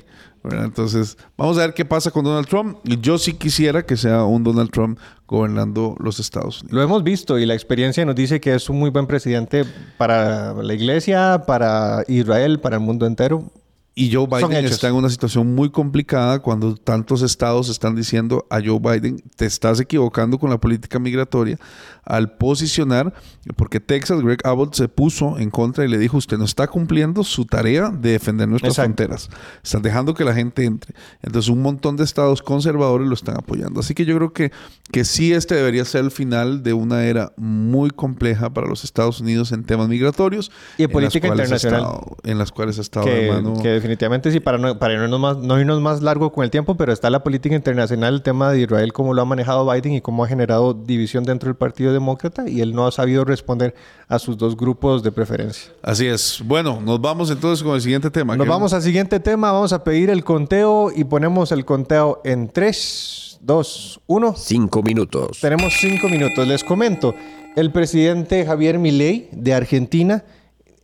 Entonces, 0.51 1.17
vamos 1.37 1.57
a 1.59 1.61
ver 1.61 1.75
qué 1.75 1.85
pasa 1.85 2.11
con 2.11 2.25
Donald 2.25 2.49
Trump. 2.49 2.79
Yo 2.85 3.19
sí 3.19 3.35
quisiera 3.35 3.85
que 3.85 3.97
sea 3.97 4.25
un 4.25 4.43
Donald 4.43 4.71
Trump 4.71 4.99
gobernando 5.27 5.97
los 6.01 6.19
Estados 6.19 6.63
Unidos. 6.63 6.73
Lo 6.73 6.83
hemos 6.83 7.05
visto 7.05 7.39
y 7.39 7.47
la 7.47 7.55
experiencia 7.55 8.05
nos 8.05 8.15
dice 8.15 8.41
que 8.41 8.55
es 8.55 8.69
un 8.69 8.79
muy 8.79 8.91
buen 8.91 9.07
presidente 9.07 9.65
para 9.97 10.53
la 10.55 10.75
iglesia, 10.75 11.45
para 11.47 12.05
Israel, 12.09 12.61
para 12.61 12.77
el 12.77 12.83
mundo 12.83 13.07
entero. 13.07 13.51
Y 13.95 14.11
Joe 14.11 14.27
Biden 14.27 14.65
está 14.65 14.89
en 14.89 14.95
una 14.95 15.11
situación 15.11 15.55
muy 15.55 15.71
complicada 15.71 16.39
cuando 16.39 16.77
tantos 16.77 17.21
estados 17.21 17.69
están 17.69 17.95
diciendo 17.95 18.47
a 18.49 18.59
Joe 18.65 18.79
Biden, 18.79 19.23
te 19.37 19.45
estás 19.45 19.81
equivocando 19.81 20.39
con 20.39 20.49
la 20.49 20.59
política 20.59 20.99
migratoria 20.99 21.59
al 22.05 22.33
posicionar, 22.33 23.13
porque 23.57 23.81
Texas, 23.81 24.23
Greg 24.23 24.39
Abbott 24.45 24.75
se 24.75 24.89
puso 24.89 25.39
en 25.39 25.51
contra 25.51 25.85
y 25.85 25.89
le 25.89 25.99
dijo, 25.99 26.17
usted 26.17 26.39
no 26.39 26.45
está 26.45 26.67
cumpliendo 26.67 27.23
su 27.23 27.45
tarea 27.45 27.91
de 27.91 28.13
defender 28.13 28.49
nuestras 28.49 28.77
fronteras. 28.77 29.29
Están 29.63 29.83
dejando 29.83 30.15
que 30.15 30.25
la 30.25 30.35
gente 30.35 30.65
entre. 30.65 30.95
Entonces 31.23 31.49
un 31.51 31.63
montón 31.63 31.97
de 31.97 32.05
estados 32.05 32.43
conservadores 32.43 33.07
lo 33.07 33.15
están 33.15 33.37
apoyando. 33.37 33.81
Así 33.81 33.95
que 33.95 34.05
yo 34.05 34.17
creo 34.17 34.33
que, 34.33 34.53
que 34.91 35.05
sí 35.05 35.33
este 35.33 35.55
debería 35.55 35.85
ser 35.85 36.05
el 36.05 36.11
final 36.11 36.63
de 36.63 36.73
una 36.73 37.05
era 37.05 37.33
muy 37.37 37.91
compleja 37.91 38.53
para 38.53 38.67
los 38.67 38.85
Estados 38.85 39.21
Unidos 39.21 39.53
en 39.53 39.65
temas 39.65 39.89
migratorios. 39.89 40.51
Y 40.79 40.85
en 40.85 40.91
política 40.91 41.29
internacional. 41.29 41.99
en 42.25 42.39
las 42.39 42.51
cuales 42.53 42.79
ha 42.79 42.81
estado, 42.81 43.07
que, 43.07 43.81
definitivamente 43.83 44.31
sí, 44.31 44.39
para, 44.39 44.59
no, 44.59 44.79
para 44.79 44.95
irnos 44.95 45.19
más, 45.19 45.37
no 45.39 45.59
irnos 45.59 45.81
más 45.81 46.03
largo 46.03 46.33
con 46.33 46.45
el 46.45 46.51
tiempo, 46.51 46.77
pero 46.77 46.93
está 46.93 47.11
la 47.11 47.25
política 47.25 47.57
internacional, 47.57 48.15
el 48.15 48.23
tema 48.23 48.53
de 48.53 48.61
Israel, 48.61 48.93
cómo 48.93 49.13
lo 49.13 49.23
ha 49.23 49.25
manejado 49.25 49.69
Biden 49.69 49.95
y 49.95 50.01
cómo 50.01 50.23
ha 50.23 50.29
generado 50.29 50.73
división 50.73 51.25
dentro 51.25 51.49
del 51.49 51.57
Partido 51.57 51.93
Demócrata 51.93 52.49
y 52.49 52.61
él 52.61 52.75
no 52.75 52.87
ha 52.87 52.93
sabido 52.93 53.25
responder 53.25 53.75
a 54.07 54.21
sus 54.21 54.39
dos 54.39 54.57
grupos 54.57 55.03
de 55.03 55.11
preferencia. 55.11 55.73
Así 55.83 56.07
es. 56.07 56.41
Bueno, 56.45 56.81
nos 56.81 57.01
vamos 57.01 57.31
entonces 57.31 57.65
con 57.65 57.75
el 57.75 57.81
siguiente 57.81 58.11
tema. 58.11 58.37
Nos 58.37 58.47
vamos 58.47 58.73
al 58.73 58.83
siguiente 58.83 59.19
tema, 59.19 59.51
vamos 59.51 59.73
a 59.73 59.83
pedir 59.83 60.11
el 60.11 60.23
conteo 60.23 60.93
y 60.95 61.03
ponemos 61.03 61.51
el 61.51 61.65
conteo 61.65 62.21
en 62.25 62.49
3, 62.49 63.39
2, 63.41 64.01
1. 64.07 64.35
Cinco 64.37 64.83
minutos. 64.83 65.41
Tenemos 65.41 65.75
cinco 65.81 66.09
minutos. 66.09 66.47
Les 66.47 66.63
comento, 66.63 67.15
el 67.57 67.73
presidente 67.73 68.47
Javier 68.47 68.79
Milei 68.79 69.29
de 69.33 69.55
Argentina 69.55 70.25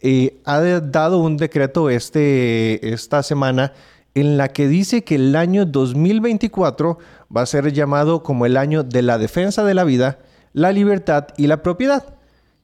eh, 0.01 0.41
ha 0.45 0.61
dado 0.61 1.19
un 1.19 1.37
decreto 1.37 1.91
este, 1.91 2.93
esta 2.93 3.23
semana 3.23 3.73
en 4.15 4.37
la 4.37 4.49
que 4.49 4.69
dice 4.69 5.05
que 5.05 5.17
el 5.17 5.37
año 5.37 5.65
2024 5.65 6.99
va 7.35 7.43
a 7.43 7.47
ser 7.47 7.73
llamado 7.73 8.23
como 8.23 8.47
el 8.47 8.57
año 8.57 8.83
de 8.83 9.03
la 9.03 9.19
defensa 9.19 9.65
de 9.65 9.75
la 9.75 9.85
vida, 9.85 10.19
la 10.53 10.73
libertad 10.73 11.29
y 11.37 11.47
la 11.47 11.63
propiedad. 11.63 12.15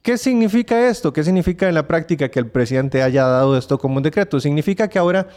¿Qué 0.03 0.19
significa 0.19 0.89
esto? 0.89 1.13
¿Qué 1.13 1.25
significa 1.25 1.69
en 1.69 1.75
la 1.75 1.87
práctica 1.87 2.29
que 2.29 2.39
el 2.39 2.49
presidente 2.49 3.03
haya 3.03 3.25
dado 3.25 3.57
esto 3.57 3.79
como 3.79 3.97
un 3.97 4.03
decreto? 4.03 4.39
Significa 4.39 4.89
que 4.89 4.99
ahora 4.99 5.29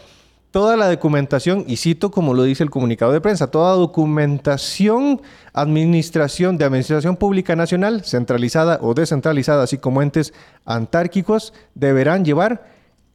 toda 0.50 0.76
la 0.76 0.88
documentación, 0.88 1.64
y 1.66 1.76
cito 1.76 2.10
como 2.10 2.34
lo 2.34 2.42
dice 2.44 2.62
el 2.62 2.70
comunicado 2.70 3.12
de 3.12 3.20
prensa, 3.20 3.50
toda 3.50 3.74
documentación, 3.74 5.20
administración 5.52 6.56
de 6.56 6.64
Administración 6.64 7.16
Pública 7.16 7.54
Nacional, 7.54 8.04
centralizada 8.04 8.78
o 8.80 8.94
descentralizada, 8.94 9.64
así 9.64 9.78
como 9.78 10.02
entes 10.02 10.32
antárquicos, 10.64 11.52
deberán 11.74 12.24
llevar 12.24 12.64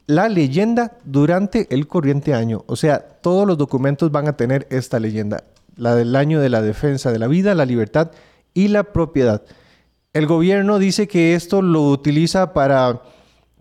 la 0.06 0.30
leyenda 0.30 0.98
durante 1.06 1.68
el 1.74 1.88
corriente 1.88 2.34
año. 2.34 2.64
O 2.68 2.76
sea, 2.76 3.00
todos 3.00 3.48
los 3.48 3.58
documentos 3.58 4.12
van 4.12 4.28
a 4.28 4.38
tener 4.38 4.68
esta 4.70 5.00
leyenda, 5.00 5.44
la 5.76 5.96
del 5.96 6.16
año 6.16 6.40
de 6.40 6.50
la 6.50 6.62
defensa 6.62 7.12
de 7.12 7.20
la 7.20 7.28
vida, 7.28 7.56
la 7.56 7.66
libertad 7.66 8.12
y 8.54 8.68
la 8.68 8.84
propiedad. 8.84 9.44
El 10.14 10.28
gobierno 10.28 10.78
dice 10.78 11.08
que 11.08 11.34
esto 11.34 11.64
lo 11.64 11.90
utiliza 11.90 12.54
para, 12.54 13.02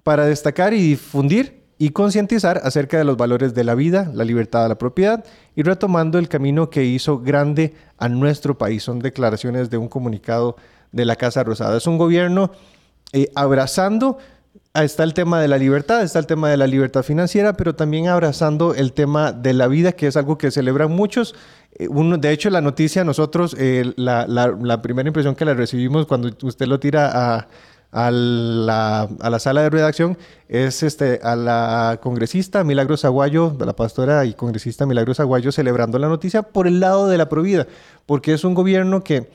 para 0.02 0.26
destacar 0.26 0.74
y 0.74 0.82
difundir 0.82 1.61
y 1.82 1.90
concientizar 1.90 2.60
acerca 2.62 2.96
de 2.96 3.02
los 3.02 3.16
valores 3.16 3.54
de 3.54 3.64
la 3.64 3.74
vida, 3.74 4.08
la 4.14 4.22
libertad 4.22 4.68
la 4.68 4.78
propiedad 4.78 5.24
y 5.56 5.64
retomando 5.64 6.20
el 6.20 6.28
camino 6.28 6.70
que 6.70 6.84
hizo 6.84 7.18
grande 7.18 7.74
a 7.98 8.08
nuestro 8.08 8.56
país. 8.56 8.84
Son 8.84 9.00
declaraciones 9.00 9.68
de 9.68 9.78
un 9.78 9.88
comunicado 9.88 10.54
de 10.92 11.04
la 11.04 11.16
Casa 11.16 11.42
Rosada. 11.42 11.76
Es 11.76 11.88
un 11.88 11.98
gobierno 11.98 12.52
eh, 13.12 13.32
abrazando, 13.34 14.18
está 14.74 15.02
el 15.02 15.12
tema 15.12 15.40
de 15.40 15.48
la 15.48 15.58
libertad, 15.58 16.04
está 16.04 16.20
el 16.20 16.28
tema 16.28 16.48
de 16.48 16.56
la 16.56 16.68
libertad 16.68 17.02
financiera, 17.02 17.54
pero 17.54 17.74
también 17.74 18.06
abrazando 18.06 18.76
el 18.76 18.92
tema 18.92 19.32
de 19.32 19.52
la 19.52 19.66
vida, 19.66 19.90
que 19.90 20.06
es 20.06 20.16
algo 20.16 20.38
que 20.38 20.52
celebran 20.52 20.92
muchos. 20.92 21.34
Eh, 21.74 21.88
de 21.90 22.30
hecho, 22.30 22.48
la 22.50 22.60
noticia, 22.60 23.02
nosotros, 23.02 23.56
eh, 23.58 23.92
la, 23.96 24.28
la 24.28 24.82
primera 24.82 25.08
impresión 25.08 25.34
que 25.34 25.44
la 25.44 25.54
recibimos 25.54 26.06
cuando 26.06 26.30
usted 26.42 26.66
lo 26.68 26.78
tira 26.78 27.10
a 27.12 27.48
a 27.92 28.10
la, 28.10 29.02
a 29.20 29.30
la, 29.30 29.38
sala 29.38 29.62
de 29.62 29.70
redacción 29.70 30.16
es 30.48 30.82
este, 30.82 31.20
a 31.22 31.36
la 31.36 32.00
congresista 32.02 32.64
Milagros 32.64 33.04
Aguayo, 33.04 33.54
la 33.60 33.76
pastora 33.76 34.24
y 34.24 34.32
congresista 34.32 34.86
Milagros 34.86 35.20
Aguayo, 35.20 35.52
celebrando 35.52 35.98
la 35.98 36.08
noticia 36.08 36.42
por 36.42 36.66
el 36.66 36.80
lado 36.80 37.08
de 37.08 37.18
la 37.18 37.28
Provida, 37.28 37.66
porque 38.06 38.32
es 38.32 38.44
un 38.44 38.54
gobierno 38.54 39.04
que 39.04 39.30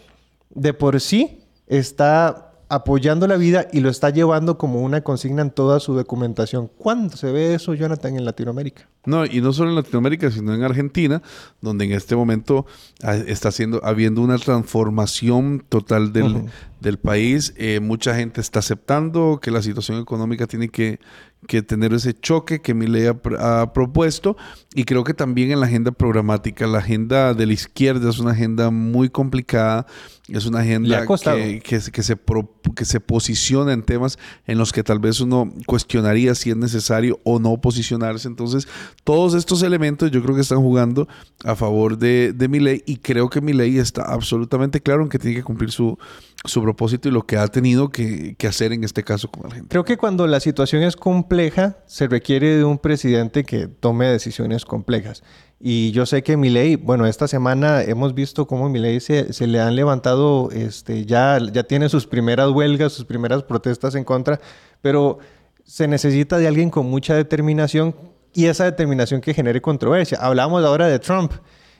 de 0.50 0.74
por 0.74 1.00
sí 1.00 1.44
está 1.68 2.47
apoyando 2.70 3.28
la 3.28 3.38
vida 3.38 3.68
y 3.72 3.80
lo 3.80 3.90
está 3.90 4.10
llevando 4.10 4.58
como 4.58 4.82
una 4.82 5.02
consigna 5.02 5.42
en 5.42 5.52
toda 5.52 5.80
su 5.80 5.94
documentación. 5.94 6.70
¿Cuándo 6.78 7.16
se 7.16 7.32
ve 7.32 7.54
eso, 7.54 7.74
Jonathan, 7.74 8.18
en 8.18 8.26
Latinoamérica? 8.26 8.88
No, 9.06 9.26
y 9.26 9.40
no 9.40 9.54
solo 9.54 9.70
en 9.70 9.78
Latinoamérica, 9.78 10.30
sino 10.32 10.54
en 10.54 10.64
Argentina, 10.64 11.22
donde 11.62 11.86
en 11.86 11.94
este 11.94 12.16
momento 12.16 12.66
ah, 13.04 13.16
está 13.16 13.50
haciendo, 13.50 13.80
habiendo 13.86 14.22
una 14.22 14.38
transformación 14.38 15.64
total 15.70 16.12
del, 16.12 16.50
del 16.82 16.98
país. 16.98 17.54
Eh, 17.56 17.80
mucha 17.80 18.16
gente 18.16 18.42
está 18.42 18.60
aceptando 18.60 19.40
que 19.42 19.50
la 19.50 19.62
situación 19.62 20.02
económica 20.02 20.46
tiene 20.46 20.68
que, 20.68 21.00
que 21.48 21.62
tener 21.62 21.94
ese 21.94 22.14
choque 22.14 22.62
que 22.62 22.74
mi 22.74 22.86
ha, 23.06 23.16
ha, 23.40 23.72
propuesto. 23.72 24.36
Y 24.76 24.84
creo 24.84 25.06
que 25.06 25.14
también 25.14 25.52
en 25.52 25.62
la 25.62 25.68
agenda 25.68 25.92
programática, 25.92 26.68
la 26.68 26.80
agenda 26.80 27.34
de 27.34 27.46
la 27.46 27.54
izquierda 27.54 28.10
es 28.10 28.20
una 28.20 28.32
agenda 28.32 28.72
muy 28.72 29.10
complicada 29.10 29.86
es 30.28 30.46
una 30.46 30.60
agenda 30.60 31.06
que, 31.06 31.62
que, 31.64 31.80
se, 31.80 31.92
que 31.92 32.86
se 32.86 33.00
posiciona 33.00 33.72
en 33.72 33.84
temas 33.84 34.20
en 34.46 34.58
los 34.58 34.74
que 34.74 34.84
tal 34.84 35.00
vez 35.00 35.22
uno 35.22 35.54
cuestionaría 35.66 36.36
si 36.36 36.50
es 36.50 36.58
necesario 36.58 37.20
o 37.24 37.40
no 37.40 37.60
posicionarse. 37.62 38.28
Entonces, 38.28 38.68
todos 39.04 39.34
estos 39.34 39.62
elementos 39.62 40.12
yo 40.12 40.22
creo 40.22 40.36
que 40.36 40.42
están 40.42 40.60
jugando 40.60 41.08
a 41.46 41.56
favor 41.56 41.98
de, 41.98 42.34
de 42.34 42.48
mi 42.50 42.60
ley 42.60 42.84
y 42.86 42.98
creo 42.98 43.30
que 43.30 43.40
mi 43.40 43.54
ley 43.54 43.78
está 43.78 44.04
absolutamente 44.04 44.82
claro 44.82 45.04
en 45.04 45.10
que 45.10 45.20
tiene 45.20 45.38
que 45.38 45.44
cumplir 45.44 45.72
su, 45.72 45.98
su 46.44 46.62
propósito 46.62 47.08
y 47.08 47.12
lo 47.12 47.26
que 47.26 47.38
ha 47.38 47.48
tenido 47.48 47.90
que, 47.90 48.36
que 48.38 48.48
hacer 48.48 48.74
en 48.74 48.84
este 48.84 49.04
caso 49.04 49.30
con 49.30 49.46
Argentina. 49.46 49.70
Creo 49.70 49.86
que 49.86 49.98
cuando 49.98 50.28
la 50.28 50.42
situación 50.42 50.84
es 50.84 50.98
compleja, 50.98 51.78
se 51.86 52.08
requiere 52.08 52.58
de 52.58 52.64
un 52.66 52.80
presidente 52.80 53.46
que 53.46 53.68
tome 53.68 54.08
decisiones 54.08 54.66
complejas. 54.66 55.24
Y 55.60 55.92
yo 55.92 56.06
sé 56.06 56.22
que 56.22 56.38
Milei, 56.38 56.76
bueno, 56.76 57.08
esta 57.08 57.28
semana 57.28 57.82
hemos 57.82 58.14
visto 58.14 58.46
cómo 58.46 58.70
Milei 58.70 59.00
se, 59.00 59.34
se 59.34 59.48
le 59.48 59.60
han 59.60 59.76
levantado, 59.76 60.50
este, 60.52 61.06
ya, 61.06 61.40
ya 61.52 61.64
tiene 61.64 61.90
sus 61.90 62.06
primeras 62.06 62.52
huelgas, 62.52 62.94
sus 62.94 63.06
primeras 63.06 63.42
protestas 63.42 63.96
en 63.96 64.04
contra, 64.04 64.40
pero 64.82 65.18
se 65.64 65.88
necesita 65.88 66.38
de 66.38 66.48
alguien 66.48 66.70
con 66.70 66.86
mucha 66.86 67.16
determinación 67.16 67.96
y 68.34 68.46
esa 68.46 68.66
determinación 68.66 69.20
que 69.20 69.34
genere 69.34 69.60
controversia. 69.60 70.20
Hablamos 70.22 70.64
ahora 70.64 70.88
de 70.88 71.00
Trump 71.00 71.34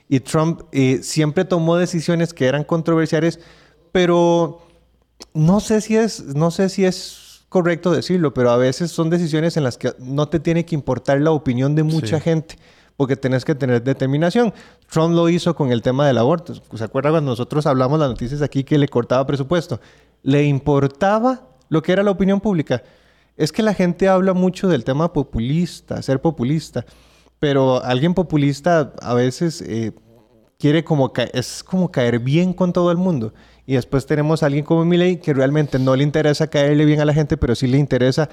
y 0.08 0.18
Trump 0.20 0.62
eh, 0.72 1.00
siempre 1.02 1.44
tomó 1.44 1.76
decisiones 1.76 2.34
que 2.34 2.46
eran 2.46 2.64
controversiales, 2.64 3.38
pero 3.92 4.60
no 5.34 5.60
sé 5.60 5.80
si 5.82 5.96
es, 5.96 6.34
no 6.34 6.50
sé 6.50 6.68
si 6.68 6.84
es 6.84 7.44
correcto 7.48 7.92
decirlo, 7.92 8.34
pero 8.34 8.50
a 8.50 8.56
veces 8.56 8.90
son 8.90 9.08
decisiones 9.08 9.56
en 9.56 9.62
las 9.62 9.78
que 9.78 9.92
no 10.00 10.28
te 10.28 10.40
tiene 10.40 10.64
que 10.64 10.74
importar 10.74 11.20
la 11.20 11.30
opinión 11.30 11.76
de 11.76 11.84
mucha 11.84 12.18
gente 12.18 12.56
porque 12.98 13.14
tenés 13.14 13.44
que 13.44 13.54
tener 13.54 13.80
determinación. 13.80 14.52
Trump 14.90 15.14
lo 15.14 15.28
hizo 15.28 15.54
con 15.54 15.70
el 15.70 15.82
tema 15.82 16.04
del 16.04 16.18
aborto. 16.18 16.52
¿Se 16.74 16.82
acuerdan 16.82 17.12
cuando 17.12 17.30
nosotros 17.30 17.64
hablamos 17.64 18.00
las 18.00 18.08
noticias 18.08 18.42
aquí 18.42 18.64
que 18.64 18.76
le 18.76 18.88
cortaba 18.88 19.24
presupuesto? 19.24 19.80
Le 20.24 20.42
importaba 20.42 21.46
lo 21.68 21.80
que 21.80 21.92
era 21.92 22.02
la 22.02 22.10
opinión 22.10 22.40
pública. 22.40 22.82
Es 23.36 23.52
que 23.52 23.62
la 23.62 23.72
gente 23.72 24.08
habla 24.08 24.34
mucho 24.34 24.66
del 24.66 24.82
tema 24.82 25.12
populista, 25.12 26.02
ser 26.02 26.20
populista, 26.20 26.84
pero 27.38 27.80
alguien 27.84 28.14
populista 28.14 28.92
a 29.00 29.14
veces 29.14 29.62
eh, 29.62 29.92
quiere 30.58 30.82
como 30.82 31.12
es 31.34 31.62
como 31.62 31.92
caer 31.92 32.18
bien 32.18 32.52
con 32.52 32.72
todo 32.72 32.90
el 32.90 32.96
mundo. 32.96 33.32
Y 33.64 33.74
después 33.74 34.06
tenemos 34.06 34.42
a 34.42 34.46
alguien 34.46 34.64
como 34.64 34.84
Milley 34.84 35.18
que 35.18 35.32
realmente 35.34 35.78
no 35.78 35.94
le 35.94 36.02
interesa 36.02 36.48
caerle 36.48 36.84
bien 36.84 37.00
a 37.00 37.04
la 37.04 37.14
gente, 37.14 37.36
pero 37.36 37.54
sí 37.54 37.68
le 37.68 37.78
interesa 37.78 38.28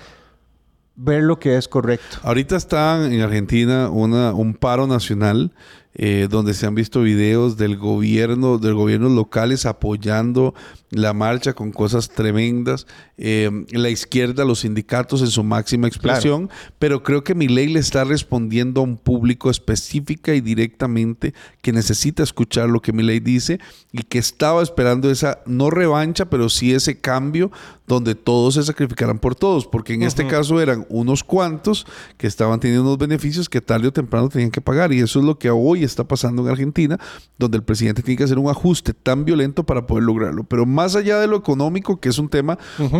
ver 0.95 1.23
lo 1.23 1.39
que 1.39 1.57
es 1.57 1.67
correcto. 1.67 2.17
Ahorita 2.23 2.55
está 2.55 3.05
en 3.05 3.21
Argentina 3.21 3.89
una, 3.89 4.33
un 4.33 4.53
paro 4.53 4.87
nacional 4.87 5.51
eh, 5.95 6.27
donde 6.29 6.53
se 6.53 6.65
han 6.65 6.75
visto 6.75 7.01
videos 7.01 7.55
del 7.55 7.77
gobierno, 7.77 8.57
de 8.57 8.73
gobiernos 8.73 9.13
locales 9.13 9.65
apoyando 9.65 10.53
la 10.89 11.13
marcha 11.13 11.53
con 11.53 11.71
cosas 11.71 12.09
tremendas. 12.09 12.85
Eh, 13.17 13.49
la 13.71 13.89
izquierda, 13.89 14.43
los 14.43 14.59
sindicatos 14.59 15.21
en 15.21 15.27
su 15.27 15.43
máxima 15.43 15.87
expresión, 15.87 16.49
pero 16.79 17.01
creo 17.01 17.23
que 17.23 17.33
mi 17.33 17.47
ley 17.47 17.67
le 17.67 17.79
está 17.79 18.03
respondiendo 18.03 18.81
a 18.81 18.83
un 18.83 18.97
público 18.97 19.49
específica 19.49 20.35
y 20.35 20.41
directamente 20.41 21.33
que 21.61 21.71
necesita 21.71 22.23
escuchar 22.23 22.69
lo 22.69 22.81
que 22.81 22.91
mi 22.91 23.03
ley 23.03 23.21
dice 23.21 23.59
y 23.93 24.03
que 24.03 24.19
estaba 24.19 24.61
esperando 24.61 25.09
esa, 25.09 25.39
no 25.45 25.69
revancha, 25.69 26.29
pero 26.29 26.49
sí 26.49 26.73
ese 26.73 26.99
cambio 26.99 27.51
donde 27.87 28.15
todos 28.15 28.55
se 28.55 28.63
sacrificaran 28.63 29.19
por 29.19 29.35
todos, 29.35 29.67
porque 29.67 29.93
en 29.93 30.03
este 30.03 30.27
caso 30.27 30.59
eran 30.59 30.85
unos 30.89 31.23
cuantos 31.23 31.85
que 32.17 32.27
estaban 32.27 32.59
teniendo 32.59 32.83
unos 32.83 32.97
beneficios 32.97 33.47
que 33.47 33.61
tarde 33.61 33.87
o 33.87 33.93
temprano 33.93 34.27
tenían 34.27 34.51
que 34.51 34.61
pagar. 34.61 34.91
Y 34.91 34.99
eso 34.99 35.19
es 35.19 35.25
lo 35.25 35.37
que 35.37 35.49
hoy 35.51 35.84
está 35.85 36.07
pasando 36.07 36.41
en 36.43 36.49
Argentina, 36.49 36.99
donde 37.37 37.57
el 37.57 37.63
presidente 37.63 38.01
tiene 38.01 38.17
que 38.17 38.23
hacer 38.23 38.39
un 38.39 38.49
ajuste 38.49 38.93
tan 38.93 39.25
violento 39.25 39.63
para 39.63 39.87
poder 39.87 40.03
lograrlo. 40.03 40.43
Pero 40.43 40.65
más 40.65 40.95
allá 40.95 41.19
de 41.19 41.27
lo 41.27 41.37
económico, 41.37 41.99
que 41.99 42.09
es 42.09 42.17
un 42.17 42.29
tema 42.29 42.57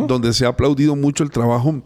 donde 0.08 0.34
se 0.34 0.46
ha 0.46 0.50
aplaudido 0.50 0.96
mucho 0.96 1.24
el 1.24 1.32
trabajo 1.32 1.84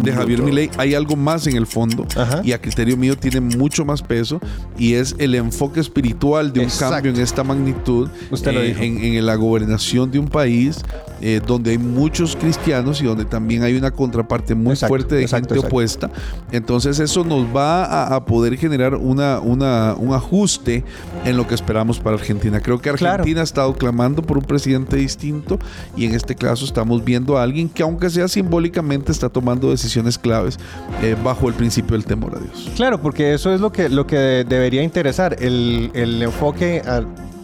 de 0.00 0.12
Javier 0.12 0.42
Milei 0.42 0.70
hay 0.76 0.94
algo 0.94 1.16
más 1.16 1.46
en 1.46 1.56
el 1.56 1.66
fondo 1.66 2.06
y 2.42 2.52
a 2.52 2.60
criterio 2.60 2.96
mío 2.96 3.16
tiene 3.16 3.40
mucho 3.40 3.84
más 3.84 4.02
peso 4.02 4.40
y 4.76 4.94
es 4.94 5.14
el 5.18 5.34
enfoque 5.34 5.80
espiritual 5.80 6.52
de 6.52 6.60
un 6.60 6.70
cambio 6.70 7.12
en 7.12 7.20
esta 7.20 7.44
magnitud 7.44 8.08
eh, 8.32 8.76
En, 8.78 9.26
la 9.26 9.34
gobernación 9.34 10.10
de 10.10 10.18
un 10.18 10.28
país 10.28 10.82
eh, 11.20 11.40
donde 11.44 11.72
hay 11.72 11.78
muchos 11.78 12.36
cristianos 12.36 13.00
y 13.00 13.04
donde 13.04 13.24
también 13.24 13.62
hay 13.62 13.76
una 13.76 13.90
contraparte 13.90 14.54
muy 14.54 14.76
fuerte 14.76 15.16
de 15.16 15.26
gente 15.26 15.58
opuesta. 15.58 16.10
Entonces 16.52 17.00
eso 17.00 17.24
nos 17.24 17.44
va 17.54 18.14
a, 18.14 18.24
poder 18.24 18.56
generar 18.56 18.94
una, 18.94 19.40
una, 19.40 19.94
un 19.94 20.12
ajuste 20.12 20.84
en 21.24 21.36
lo 21.36 21.46
que 21.46 21.54
esperamos 21.54 21.98
para 21.98 22.16
Argentina. 22.16 22.60
Creo 22.60 22.78
que 22.80 22.90
Argentina 22.90 23.40
ha 23.40 23.44
estado 23.44 23.74
clamando 23.74 24.22
por 24.22 24.38
un 24.38 24.44
presidente 24.44 24.96
distinto 24.96 25.58
y 25.96 26.04
en 26.04 26.14
este 26.14 26.34
caso 26.34 26.64
estamos 26.64 27.04
viendo 27.04 27.36
a 27.36 27.42
alguien 27.42 27.68
que 27.68 27.82
aunque 27.82 28.10
sea 28.10 28.28
simbólicamente 28.28 29.12
está 29.12 29.28
tomando 29.28 29.67
decisiones 29.70 30.18
claves 30.18 30.58
eh, 31.02 31.16
bajo 31.22 31.48
el 31.48 31.54
principio 31.54 31.96
del 31.96 32.04
temor 32.04 32.36
a 32.36 32.40
Dios. 32.40 32.70
Claro, 32.76 33.00
porque 33.00 33.34
eso 33.34 33.52
es 33.52 33.60
lo 33.60 33.72
que, 33.72 33.88
lo 33.88 34.06
que 34.06 34.44
debería 34.48 34.82
interesar, 34.82 35.36
el, 35.40 35.90
el 35.94 36.22
enfoque 36.22 36.82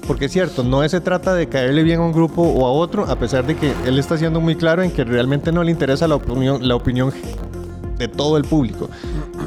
porque 0.06 0.26
es 0.26 0.32
cierto, 0.32 0.62
no 0.62 0.86
se 0.88 1.00
trata 1.00 1.34
de 1.34 1.48
caerle 1.48 1.82
bien 1.82 2.00
a 2.00 2.02
un 2.02 2.12
grupo 2.12 2.42
o 2.42 2.66
a 2.66 2.72
otro, 2.72 3.04
a 3.04 3.18
pesar 3.18 3.46
de 3.46 3.56
que 3.56 3.72
él 3.86 3.98
está 3.98 4.18
siendo 4.18 4.40
muy 4.40 4.54
claro 4.54 4.82
en 4.82 4.90
que 4.90 5.04
realmente 5.04 5.50
no 5.50 5.62
le 5.62 5.70
interesa 5.70 6.06
la 6.06 6.16
opinión, 6.16 6.66
la 6.66 6.76
opinión 6.76 7.12
de 7.98 8.08
todo 8.08 8.36
el 8.36 8.44
público. 8.44 8.88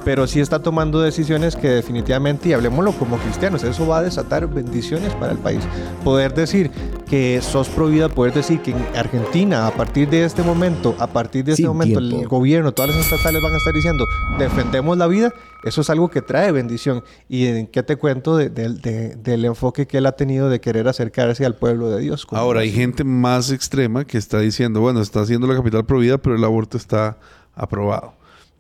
Pero 0.04 0.28
sí 0.28 0.40
está 0.40 0.62
tomando 0.62 1.02
decisiones 1.02 1.56
que 1.56 1.70
definitivamente, 1.70 2.50
y 2.50 2.54
hablemoslo 2.54 2.92
como 2.94 3.18
cristianos, 3.18 3.64
eso 3.64 3.88
va 3.88 4.00
a 4.00 4.04
desatar 4.04 4.48
bendiciones 4.48 5.14
para 5.16 5.34
el 5.34 5.38
país. 5.38 5.62
Poder 6.04 6.34
decir 6.34 6.72
que 7.10 7.42
sos 7.42 7.70
pro 7.70 7.88
vida, 7.88 8.10
poder 8.10 8.34
decir 8.34 8.62
que 8.62 8.72
en 8.72 8.86
Argentina, 8.96 9.68
a 9.68 9.72
partir 9.72 10.10
de 10.10 10.26
este 10.26 10.44
momento, 10.44 10.96
a 11.00 11.08
partir 11.08 11.46
de 11.46 11.54
este 11.54 11.68
momento, 11.68 12.00
el 12.00 12.28
gobierno, 12.28 12.74
todas 12.74 12.96
las 12.96 13.06
estatales 13.06 13.42
van 13.42 13.54
a 13.54 13.58
estar 13.58 13.74
diciendo, 13.74 14.06
defendemos 14.38 14.98
la 14.98 15.08
vida, 15.08 15.34
eso 15.64 15.82
es 15.82 15.90
algo 15.90 16.10
que 16.10 16.22
trae 16.22 16.52
bendición. 16.52 17.04
¿Y 17.28 17.48
en 17.48 17.68
qué 17.68 17.84
te 17.84 17.96
cuento 17.96 18.38
del 18.38 19.46
enfoque 19.46 19.88
que 19.88 19.98
él 19.98 20.06
ha 20.06 20.14
tenido 20.14 20.50
de 20.50 20.60
querer 20.60 20.88
acercarse 20.88 21.46
al 21.46 21.56
pueblo 21.56 21.90
de 21.90 22.02
Dios? 22.02 22.28
Ahora, 22.32 22.62
hay 22.62 22.72
gente 22.72 23.04
más 23.04 23.52
extrema 23.52 24.06
que 24.06 24.18
está 24.18 24.40
diciendo, 24.40 24.82
bueno, 24.82 25.02
está 25.02 25.22
haciendo 25.22 25.48
la 25.48 25.56
capital 25.56 25.86
pro 25.86 26.00
vida, 26.00 26.18
pero 26.18 26.36
el 26.36 26.44
aborto 26.44 26.78
está 26.78 27.18
aprobado. 27.56 28.14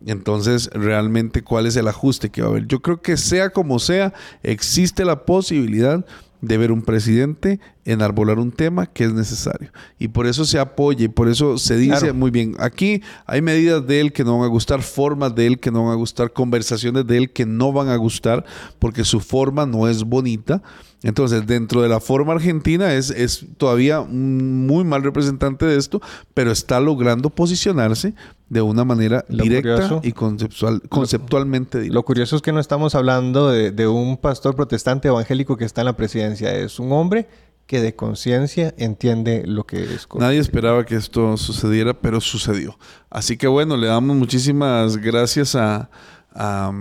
Entonces, 0.05 0.69
realmente, 0.73 1.43
¿cuál 1.43 1.65
es 1.65 1.75
el 1.75 1.87
ajuste 1.87 2.29
que 2.29 2.41
va 2.41 2.47
a 2.47 2.51
haber? 2.51 2.67
Yo 2.67 2.81
creo 2.81 3.01
que 3.01 3.17
sea 3.17 3.49
como 3.49 3.79
sea, 3.79 4.13
existe 4.43 5.05
la 5.05 5.25
posibilidad 5.25 6.05
de 6.41 6.57
ver 6.57 6.71
un 6.71 6.83
presidente 6.83 7.59
enarbolar 7.87 8.37
un 8.37 8.51
tema 8.51 8.85
que 8.85 9.05
es 9.05 9.13
necesario. 9.13 9.71
Y 9.97 10.09
por 10.09 10.27
eso 10.27 10.43
se 10.43 10.59
apoya 10.59 11.05
y 11.05 11.07
por 11.07 11.29
eso 11.29 11.57
se 11.57 11.77
dice 11.77 12.11
muy 12.11 12.31
bien, 12.31 12.55
aquí 12.59 13.01
hay 13.25 13.41
medidas 13.41 13.87
de 13.87 14.01
él 14.01 14.11
que 14.11 14.25
no 14.25 14.37
van 14.37 14.47
a 14.47 14.51
gustar, 14.51 14.81
formas 14.81 15.33
de 15.33 15.47
él 15.47 15.59
que 15.59 15.71
no 15.71 15.85
van 15.85 15.93
a 15.93 15.95
gustar, 15.95 16.33
conversaciones 16.33 17.07
de 17.07 17.17
él 17.17 17.31
que 17.31 17.45
no 17.45 17.71
van 17.71 17.87
a 17.87 17.95
gustar 17.95 18.45
porque 18.77 19.05
su 19.05 19.21
forma 19.21 19.65
no 19.65 19.87
es 19.87 20.03
bonita. 20.03 20.61
Entonces, 21.03 21.45
dentro 21.45 21.81
de 21.81 21.89
la 21.89 21.99
forma 21.99 22.33
argentina 22.33 22.93
es, 22.93 23.11
es 23.11 23.45
todavía 23.57 24.01
un 24.01 24.65
muy 24.65 24.83
mal 24.83 25.03
representante 25.03 25.65
de 25.65 25.77
esto, 25.77 26.01
pero 26.33 26.51
está 26.51 26.79
logrando 26.81 27.29
posicionarse 27.29 28.15
de 28.49 28.61
una 28.61 28.83
manera 28.83 29.23
directa 29.29 29.99
y 30.01 30.11
conceptual, 30.11 30.81
conceptualmente 30.89 31.77
directa. 31.77 31.93
Lo 31.93 32.03
curioso 32.03 32.35
es 32.35 32.41
que 32.41 32.51
no 32.51 32.59
estamos 32.59 32.95
hablando 32.95 33.49
de, 33.49 33.71
de 33.71 33.87
un 33.87 34.17
pastor 34.17 34.55
protestante 34.55 35.07
evangélico 35.07 35.55
que 35.55 35.65
está 35.65 35.81
en 35.81 35.85
la 35.85 35.95
presidencia, 35.95 36.53
es 36.53 36.79
un 36.79 36.91
hombre 36.91 37.27
que 37.67 37.81
de 37.81 37.95
conciencia 37.95 38.73
entiende 38.77 39.43
lo 39.45 39.65
que 39.65 39.83
es. 39.83 40.07
Nadie 40.15 40.39
esperaba 40.39 40.85
que 40.85 40.95
esto 40.95 41.37
sucediera, 41.37 41.93
pero 41.93 42.21
sucedió. 42.21 42.79
Así 43.09 43.37
que 43.37 43.47
bueno, 43.47 43.77
le 43.77 43.87
damos 43.87 44.15
muchísimas 44.15 44.97
gracias 44.97 45.53
a, 45.53 45.89
a, 46.33 46.71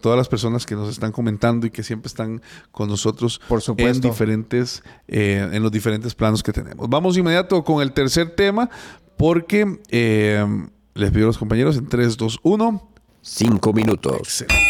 todas 0.00 0.18
las 0.18 0.28
personas 0.28 0.66
que 0.66 0.74
nos 0.74 0.90
están 0.90 1.12
comentando 1.12 1.66
y 1.66 1.70
que 1.70 1.82
siempre 1.82 2.08
están 2.08 2.42
con 2.70 2.88
nosotros 2.88 3.40
Por 3.48 3.60
supuesto. 3.60 4.06
en 4.06 4.12
diferentes 4.12 4.82
eh, 5.08 5.48
en 5.52 5.62
los 5.62 5.70
diferentes 5.70 6.14
planos 6.14 6.42
que 6.42 6.52
tenemos. 6.52 6.88
Vamos 6.88 7.16
inmediato 7.16 7.62
con 7.62 7.82
el 7.82 7.92
tercer 7.92 8.30
tema 8.30 8.70
porque 9.16 9.80
eh, 9.90 10.44
les 10.94 11.10
pido 11.10 11.24
a 11.24 11.28
los 11.28 11.38
compañeros 11.38 11.76
en 11.76 11.86
3, 11.86 12.16
2, 12.16 12.40
1. 12.42 12.90
Cinco 13.22 13.72
minutos. 13.72 14.18
Excelente. 14.18 14.65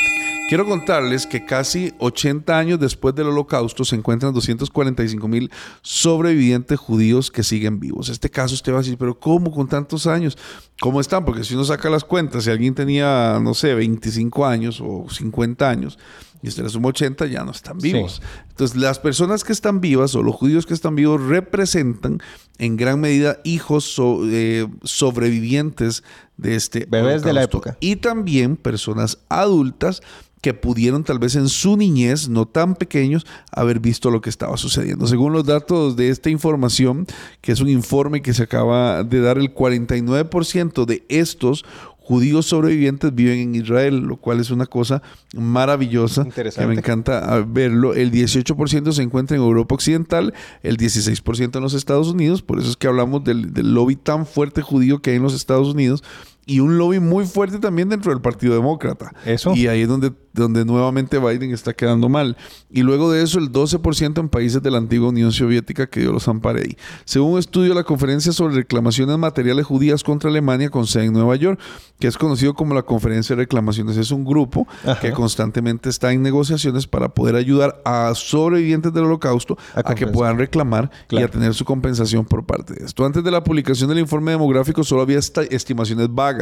Quiero 0.48 0.64
contarles 0.64 1.26
que 1.26 1.44
casi 1.44 1.92
80 1.98 2.56
años 2.56 2.78
después 2.78 3.12
del 3.16 3.26
holocausto 3.26 3.84
se 3.84 3.96
encuentran 3.96 4.32
245 4.32 5.26
mil 5.26 5.50
sobrevivientes 5.82 6.78
judíos 6.78 7.32
que 7.32 7.42
siguen 7.42 7.80
vivos. 7.80 8.10
Este 8.10 8.30
caso 8.30 8.54
usted 8.54 8.72
va 8.72 8.76
a 8.76 8.82
decir, 8.82 8.96
pero 8.96 9.18
¿cómo 9.18 9.50
con 9.50 9.66
tantos 9.66 10.06
años? 10.06 10.38
¿Cómo 10.80 11.00
están? 11.00 11.24
Porque 11.24 11.42
si 11.42 11.54
uno 11.54 11.64
saca 11.64 11.90
las 11.90 12.04
cuentas, 12.04 12.44
si 12.44 12.50
alguien 12.50 12.76
tenía, 12.76 13.40
no 13.42 13.54
sé, 13.54 13.74
25 13.74 14.46
años 14.46 14.80
o 14.80 15.06
50 15.10 15.68
años, 15.68 15.98
y 16.42 16.48
usted 16.48 16.62
le 16.62 16.68
suma 16.68 16.90
80, 16.90 17.26
ya 17.26 17.44
no 17.44 17.50
están 17.50 17.78
vivos. 17.78 18.22
Entonces, 18.50 18.76
las 18.76 19.00
personas 19.00 19.42
que 19.42 19.52
están 19.52 19.80
vivas 19.80 20.14
o 20.14 20.22
los 20.22 20.36
judíos 20.36 20.64
que 20.64 20.74
están 20.74 20.94
vivos 20.94 21.20
representan 21.22 22.20
en 22.58 22.76
gran 22.76 23.00
medida 23.00 23.40
hijos 23.42 23.96
eh, 23.98 24.68
sobrevivientes 24.84 26.04
de 26.36 26.54
este 26.54 26.86
bebés 26.88 27.22
de 27.22 27.32
la 27.32 27.42
época 27.42 27.76
y 27.80 27.96
también 27.96 28.56
personas 28.56 29.18
adultas 29.28 30.02
que 30.40 30.54
pudieron 30.54 31.04
tal 31.04 31.18
vez 31.18 31.34
en 31.34 31.48
su 31.48 31.76
niñez, 31.76 32.28
no 32.28 32.46
tan 32.46 32.74
pequeños, 32.74 33.26
haber 33.50 33.80
visto 33.80 34.10
lo 34.10 34.20
que 34.20 34.30
estaba 34.30 34.56
sucediendo. 34.56 35.06
Según 35.06 35.32
los 35.32 35.44
datos 35.44 35.96
de 35.96 36.10
esta 36.10 36.30
información, 36.30 37.06
que 37.40 37.52
es 37.52 37.60
un 37.60 37.68
informe 37.68 38.22
que 38.22 38.34
se 38.34 38.42
acaba 38.42 39.02
de 39.02 39.20
dar, 39.20 39.38
el 39.38 39.54
49% 39.54 40.84
de 40.84 41.04
estos 41.08 41.64
judíos 42.06 42.46
sobrevivientes 42.46 43.12
viven 43.12 43.40
en 43.40 43.54
Israel, 43.56 43.98
lo 43.98 44.16
cual 44.16 44.38
es 44.38 44.50
una 44.50 44.66
cosa 44.66 45.02
maravillosa 45.34 46.24
que 46.24 46.66
me 46.66 46.74
encanta 46.74 47.44
verlo. 47.44 47.94
El 47.94 48.12
18% 48.12 48.92
se 48.92 49.02
encuentra 49.02 49.36
en 49.36 49.42
Europa 49.42 49.74
Occidental, 49.74 50.32
el 50.62 50.76
16% 50.76 51.56
en 51.56 51.62
los 51.62 51.74
Estados 51.74 52.06
Unidos, 52.08 52.42
por 52.42 52.60
eso 52.60 52.70
es 52.70 52.76
que 52.76 52.86
hablamos 52.86 53.24
del, 53.24 53.52
del 53.52 53.74
lobby 53.74 53.96
tan 53.96 54.24
fuerte 54.24 54.62
judío 54.62 55.02
que 55.02 55.10
hay 55.10 55.16
en 55.16 55.24
los 55.24 55.34
Estados 55.34 55.74
Unidos 55.74 56.04
y 56.48 56.60
un 56.60 56.78
lobby 56.78 57.00
muy 57.00 57.26
fuerte 57.26 57.58
también 57.58 57.88
dentro 57.88 58.12
del 58.12 58.20
Partido 58.20 58.54
Demócrata. 58.54 59.12
Eso. 59.24 59.52
Y 59.56 59.66
ahí 59.66 59.82
es 59.82 59.88
donde, 59.88 60.12
donde 60.32 60.64
nuevamente 60.64 61.18
Biden 61.18 61.50
está 61.50 61.74
quedando 61.74 62.08
mal. 62.08 62.36
Y 62.70 62.82
luego 62.82 63.10
de 63.10 63.24
eso, 63.24 63.40
el 63.40 63.50
12% 63.50 64.20
en 64.20 64.28
países 64.28 64.62
de 64.62 64.70
la 64.70 64.78
antigua 64.78 65.08
Unión 65.08 65.32
Soviética 65.32 65.88
que 65.88 65.98
dio 65.98 66.12
los 66.12 66.28
ampare 66.28 66.60
ahí. 66.60 66.76
Según 67.04 67.32
un 67.32 67.38
estudio 67.40 67.70
de 67.70 67.74
la 67.74 67.82
Conferencia 67.82 68.30
sobre 68.30 68.54
Reclamaciones 68.54 69.18
Materiales 69.18 69.66
Judías 69.66 70.04
contra 70.04 70.30
Alemania 70.30 70.70
con 70.70 70.86
sede 70.86 71.06
en 71.06 71.14
Nueva 71.14 71.34
York, 71.34 71.58
que 71.98 72.06
es 72.06 72.16
conocido 72.16 72.54
como 72.54 72.74
la 72.74 72.84
Conferencia 72.84 73.34
de 73.34 73.42
Reclamaciones, 73.42 73.96
es 73.96 74.12
un 74.12 74.24
grupo 74.24 74.68
que 75.00 75.10
constantemente 75.10 75.88
está 75.88 76.12
en 76.12 76.22
negociaciones 76.22 76.86
para 76.86 77.08
poder 77.08 77.34
ayudar 77.34 77.82
a 77.84 78.12
sobrevivientes 78.14 78.92
del 78.92 79.06
holocausto 79.06 79.58
a, 79.74 79.96
que 79.96 80.06
puedan 80.06 80.38
reclamar 80.38 80.92
y 81.10 81.20
a 81.20 81.28
tener 81.28 81.54
su 81.54 81.64
compensación 81.64 82.24
por 82.24 82.46
parte 82.46 82.74
de 82.74 82.84
esto. 82.84 83.04
Antes 83.04 83.24
de 83.24 83.32
la 83.32 83.42
publicación 83.42 83.88
del 83.88 83.98
informe 83.98 84.30
demográfico, 84.30 84.84
solo 84.84 85.02
había 85.02 85.18
estimaciones 85.18 86.06
vagas 86.08 86.35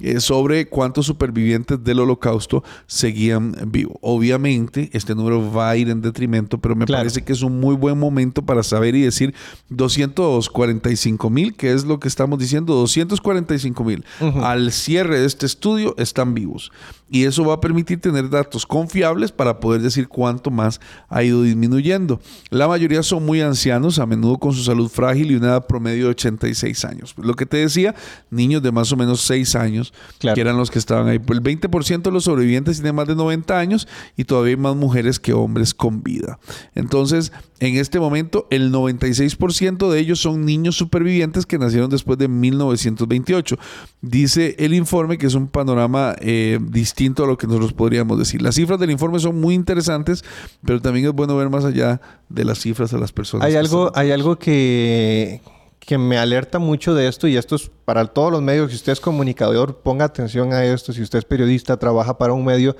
eh, 0.00 0.20
sobre 0.20 0.66
cuántos 0.68 1.06
supervivientes 1.06 1.82
del 1.82 2.00
holocausto 2.00 2.62
seguían 2.86 3.54
vivos. 3.66 3.96
Obviamente, 4.00 4.90
este 4.92 5.14
número 5.14 5.52
va 5.52 5.70
a 5.70 5.76
ir 5.76 5.88
en 5.90 6.00
detrimento, 6.00 6.58
pero 6.58 6.76
me 6.76 6.86
parece 6.86 7.22
que 7.22 7.32
es 7.32 7.42
un 7.42 7.60
muy 7.60 7.74
buen 7.74 7.98
momento 7.98 8.42
para 8.42 8.62
saber 8.62 8.94
y 8.94 9.02
decir 9.02 9.34
245 9.68 11.30
mil, 11.30 11.54
que 11.54 11.72
es 11.72 11.84
lo 11.84 12.00
que 12.00 12.08
estamos 12.08 12.38
diciendo, 12.38 12.74
245 12.74 13.84
mil. 13.84 14.04
Al 14.42 14.72
cierre 14.72 15.20
de 15.20 15.26
este 15.26 15.46
estudio 15.46 15.94
están 15.98 16.34
vivos 16.34 16.70
y 17.10 17.24
eso 17.24 17.44
va 17.44 17.54
a 17.54 17.60
permitir 17.60 18.00
tener 18.00 18.30
datos 18.30 18.64
confiables 18.64 19.32
para 19.32 19.58
poder 19.58 19.82
decir 19.82 20.06
cuánto 20.06 20.50
más 20.50 20.80
ha 21.08 21.22
ido 21.24 21.42
disminuyendo. 21.42 22.20
La 22.50 22.68
mayoría 22.68 23.02
son 23.02 23.26
muy 23.26 23.40
ancianos, 23.40 23.98
a 23.98 24.06
menudo 24.06 24.38
con 24.38 24.52
su 24.52 24.62
salud 24.62 24.88
frágil 24.88 25.32
y 25.32 25.34
una 25.34 25.48
edad 25.48 25.66
promedio 25.66 26.04
de 26.04 26.10
86 26.10 26.84
años. 26.84 27.14
Lo 27.20 27.34
que 27.34 27.46
te 27.46 27.56
decía, 27.56 27.96
niños 28.30 28.62
de 28.62 28.70
más 28.70 28.92
o 28.92 28.96
menos 28.96 29.19
6 29.22 29.54
años, 29.56 29.92
que 30.18 30.40
eran 30.40 30.56
los 30.56 30.70
que 30.70 30.78
estaban 30.78 31.08
ahí. 31.08 31.16
El 31.16 31.42
20% 31.42 32.02
de 32.02 32.10
los 32.10 32.24
sobrevivientes 32.24 32.76
tienen 32.76 32.94
más 32.94 33.06
de 33.06 33.14
90 33.14 33.58
años 33.58 33.88
y 34.16 34.24
todavía 34.24 34.52
hay 34.52 34.56
más 34.56 34.76
mujeres 34.76 35.20
que 35.20 35.32
hombres 35.32 35.74
con 35.74 36.02
vida. 36.02 36.38
Entonces, 36.74 37.32
en 37.60 37.76
este 37.76 38.00
momento, 38.00 38.46
el 38.50 38.72
96% 38.72 39.90
de 39.90 40.00
ellos 40.00 40.20
son 40.20 40.44
niños 40.44 40.76
supervivientes 40.76 41.46
que 41.46 41.58
nacieron 41.58 41.90
después 41.90 42.18
de 42.18 42.28
1928. 42.28 43.58
Dice 44.00 44.56
el 44.58 44.74
informe 44.74 45.18
que 45.18 45.26
es 45.26 45.34
un 45.34 45.48
panorama 45.48 46.14
eh, 46.20 46.58
distinto 46.60 47.24
a 47.24 47.26
lo 47.26 47.36
que 47.36 47.46
nosotros 47.46 47.72
podríamos 47.72 48.18
decir. 48.18 48.40
Las 48.40 48.54
cifras 48.54 48.80
del 48.80 48.90
informe 48.90 49.18
son 49.18 49.40
muy 49.40 49.54
interesantes, 49.54 50.24
pero 50.64 50.80
también 50.80 51.06
es 51.06 51.12
bueno 51.12 51.36
ver 51.36 51.50
más 51.50 51.64
allá 51.64 52.00
de 52.28 52.44
las 52.44 52.58
cifras 52.58 52.94
a 52.94 52.98
las 52.98 53.12
personas. 53.12 53.46
Hay 53.46 53.56
algo, 53.56 53.92
hay 53.94 54.10
algo 54.10 54.38
que, 54.38 55.42
que 55.80 55.98
me 55.98 56.18
alerta 56.18 56.58
mucho 56.58 56.94
de 56.94 57.08
esto 57.08 57.26
y 57.26 57.36
esto 57.36 57.56
es 57.56 57.70
para 57.84 58.04
todos 58.06 58.30
los 58.30 58.42
medios. 58.42 58.70
Si 58.70 58.76
usted 58.76 58.92
es 58.92 59.00
comunicador, 59.00 59.78
ponga 59.78 60.04
atención 60.04 60.52
a 60.52 60.64
esto. 60.64 60.92
Si 60.92 61.02
usted 61.02 61.18
es 61.18 61.24
periodista, 61.24 61.78
trabaja 61.78 62.16
para 62.16 62.34
un 62.34 62.44
medio. 62.44 62.76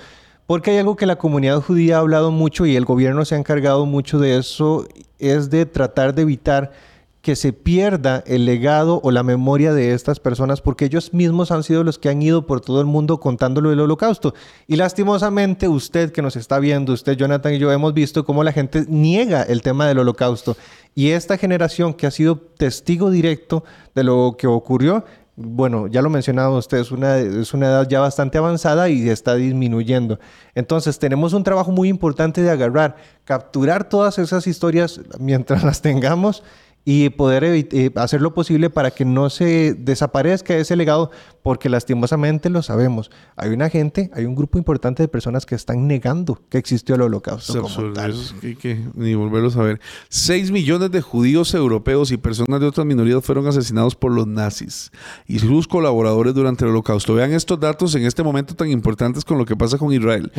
Porque 0.47 0.71
hay 0.71 0.79
algo 0.79 0.97
que 0.97 1.07
la 1.07 1.17
comunidad 1.17 1.61
judía 1.61 1.97
ha 1.97 2.01
hablado 2.01 2.31
mucho 2.31 2.67
y 2.67 2.77
el 2.77 2.85
gobierno 2.85 3.25
se 3.25 3.35
ha 3.35 3.39
encargado 3.39 3.87
mucho 3.87 4.19
de 4.19 4.37
eso, 4.37 4.87
es 5.19 5.49
de 5.49 5.65
tratar 5.65 6.15
de 6.15 6.23
evitar 6.23 6.73
que 7.23 7.37
se 7.37 7.53
pierda 7.53 8.25
el 8.27 8.47
legado 8.47 9.01
o 9.03 9.11
la 9.11 9.23
memoria 9.23 9.75
de 9.75 9.93
estas 9.93 10.21
personas 10.21 10.63
porque 10.63 10.87
ellos 10.87 11.13
mismos 11.13 11.51
han 11.51 11.63
sido 11.63 11.85
los 11.85 11.99
que 11.99 12.09
han 12.09 12.23
ido 12.23 12.47
por 12.47 12.63
todo 12.63 12.81
el 12.81 12.87
mundo 12.87 13.21
contándolo 13.21 13.71
del 13.71 13.81
holocausto. 13.81 14.35
Y 14.67 14.77
lastimosamente 14.77 15.69
usted 15.69 16.13
que 16.13 16.23
nos 16.23 16.37
está 16.37 16.59
viendo, 16.59 16.95
usted 16.95 17.17
Jonathan 17.17 17.53
y 17.53 17.59
yo 17.59 17.71
hemos 17.73 17.93
visto 17.93 18.25
cómo 18.25 18.43
la 18.43 18.53
gente 18.53 18.85
niega 18.89 19.43
el 19.43 19.61
tema 19.61 19.87
del 19.87 19.99
holocausto. 19.99 20.57
Y 20.95 21.11
esta 21.11 21.37
generación 21.37 21.93
que 21.93 22.07
ha 22.07 22.11
sido 22.11 22.37
testigo 22.37 23.11
directo 23.11 23.65
de 23.95 24.05
lo 24.05 24.37
que 24.39 24.47
ocurrió, 24.47 25.05
bueno, 25.37 25.87
ya 25.87 26.03
lo 26.03 26.11
mencionaba 26.11 26.57
usted, 26.57 26.79
es 26.79 26.91
una, 26.91 27.19
es 27.19 27.55
una 27.55 27.67
edad 27.67 27.89
ya 27.89 28.01
bastante 28.01 28.37
avanzada 28.37 28.89
y 28.89 29.09
está 29.09 29.35
disminuyendo. 29.37 30.19
Entonces 30.55 30.99
tenemos 30.99 31.33
un 31.33 31.45
trabajo 31.45 31.71
muy 31.71 31.89
importante 31.89 32.43
de 32.43 32.51
agarrar, 32.51 32.97
capturar 33.25 33.89
todas 33.89 34.19
esas 34.19 34.47
historias 34.47 35.01
mientras 35.19 35.65
las 35.65 35.81
tengamos 35.81 36.43
y 36.85 37.11
poder 37.11 37.45
eh, 37.45 37.91
hacer 37.97 38.23
lo 38.23 38.35
posible 38.35 38.71
para 38.71 38.91
que 38.91 39.05
no 39.05 39.31
se 39.31 39.75
desaparezca 39.75 40.57
ese 40.57 40.77
legado, 40.77 41.11
porque 41.43 41.69
lastimosamente 41.69 42.51
lo 42.51 42.63
sabemos. 42.63 43.11
Hay 43.37 43.51
una 43.51 43.71
gente, 43.71 44.11
hay 44.15 44.25
un 44.25 44.35
grupo 44.35 44.59
importante 44.59 45.03
de 45.03 45.09
personas 45.09 45.47
que 45.47 45.55
están 45.55 45.87
negando 45.87 46.41
que 46.49 46.59
existió 46.59 46.95
el 46.95 47.03
holocausto. 47.03 47.63
como 47.63 47.93
tal. 47.93 48.15
que 48.61 48.85
ni 48.95 49.15
volverlo 49.15 49.49
a 49.49 49.53
saber. 49.53 49.81
Seis 50.09 50.51
millones 50.51 50.91
de 50.91 51.01
judíos 51.01 51.55
europeos 51.55 52.13
y 52.13 52.17
personas 52.17 52.61
de 52.61 52.67
otras 52.67 52.87
minorías 52.87 53.25
fueron 53.25 53.47
asesinados 53.47 53.95
por 53.95 54.13
los 54.13 54.27
nazis 54.27 54.91
y 55.27 55.39
sus 55.39 55.67
colaboradores 55.67 56.35
durante 56.35 56.65
el 56.65 56.71
holocausto. 56.71 57.15
Vean 57.15 57.33
estos 57.33 57.59
datos 57.59 57.95
en 57.95 58.05
este 58.05 58.23
momento 58.23 58.55
tan 58.55 58.71
importantes 58.71 59.25
con 59.25 59.39
lo 59.39 59.45
que 59.45 59.57
pasa 59.57 59.79
con 59.79 59.93
Israel. 59.93 60.33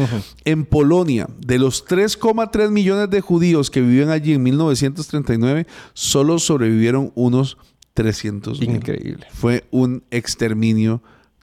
En 0.46 0.66
Polonia, 0.66 1.28
de 1.40 1.58
los 1.58 1.86
3,3 1.86 2.70
millones 2.70 3.10
de 3.10 3.22
judíos 3.22 3.72
que 3.72 3.82
vivían 3.82 4.10
allí 4.10 4.34
en 4.34 4.44
1939, 4.44 5.68
solo 5.94 6.40
sobrevivieron 6.40 7.12
unos 7.16 7.58
300 7.94 8.62
Increíble. 8.62 9.28
Fue 9.32 9.66
un 9.72 10.04
exterminio 10.12 11.02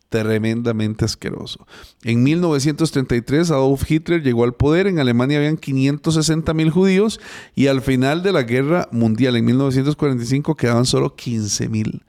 tremendamente 0.08 1.04
asqueroso. 1.04 1.66
En 2.02 2.22
1933 2.22 3.50
Adolf 3.50 3.90
Hitler 3.90 4.22
llegó 4.22 4.44
al 4.44 4.54
poder, 4.54 4.86
en 4.86 4.98
Alemania 4.98 5.38
habían 5.38 5.56
560 5.56 6.54
mil 6.54 6.70
judíos 6.70 7.20
y 7.54 7.66
al 7.66 7.82
final 7.82 8.22
de 8.22 8.32
la 8.32 8.42
guerra 8.42 8.88
mundial 8.90 9.36
en 9.36 9.44
1945 9.44 10.54
quedaban 10.54 10.86
solo 10.86 11.14
15 11.14 11.68
mil. 11.68 12.02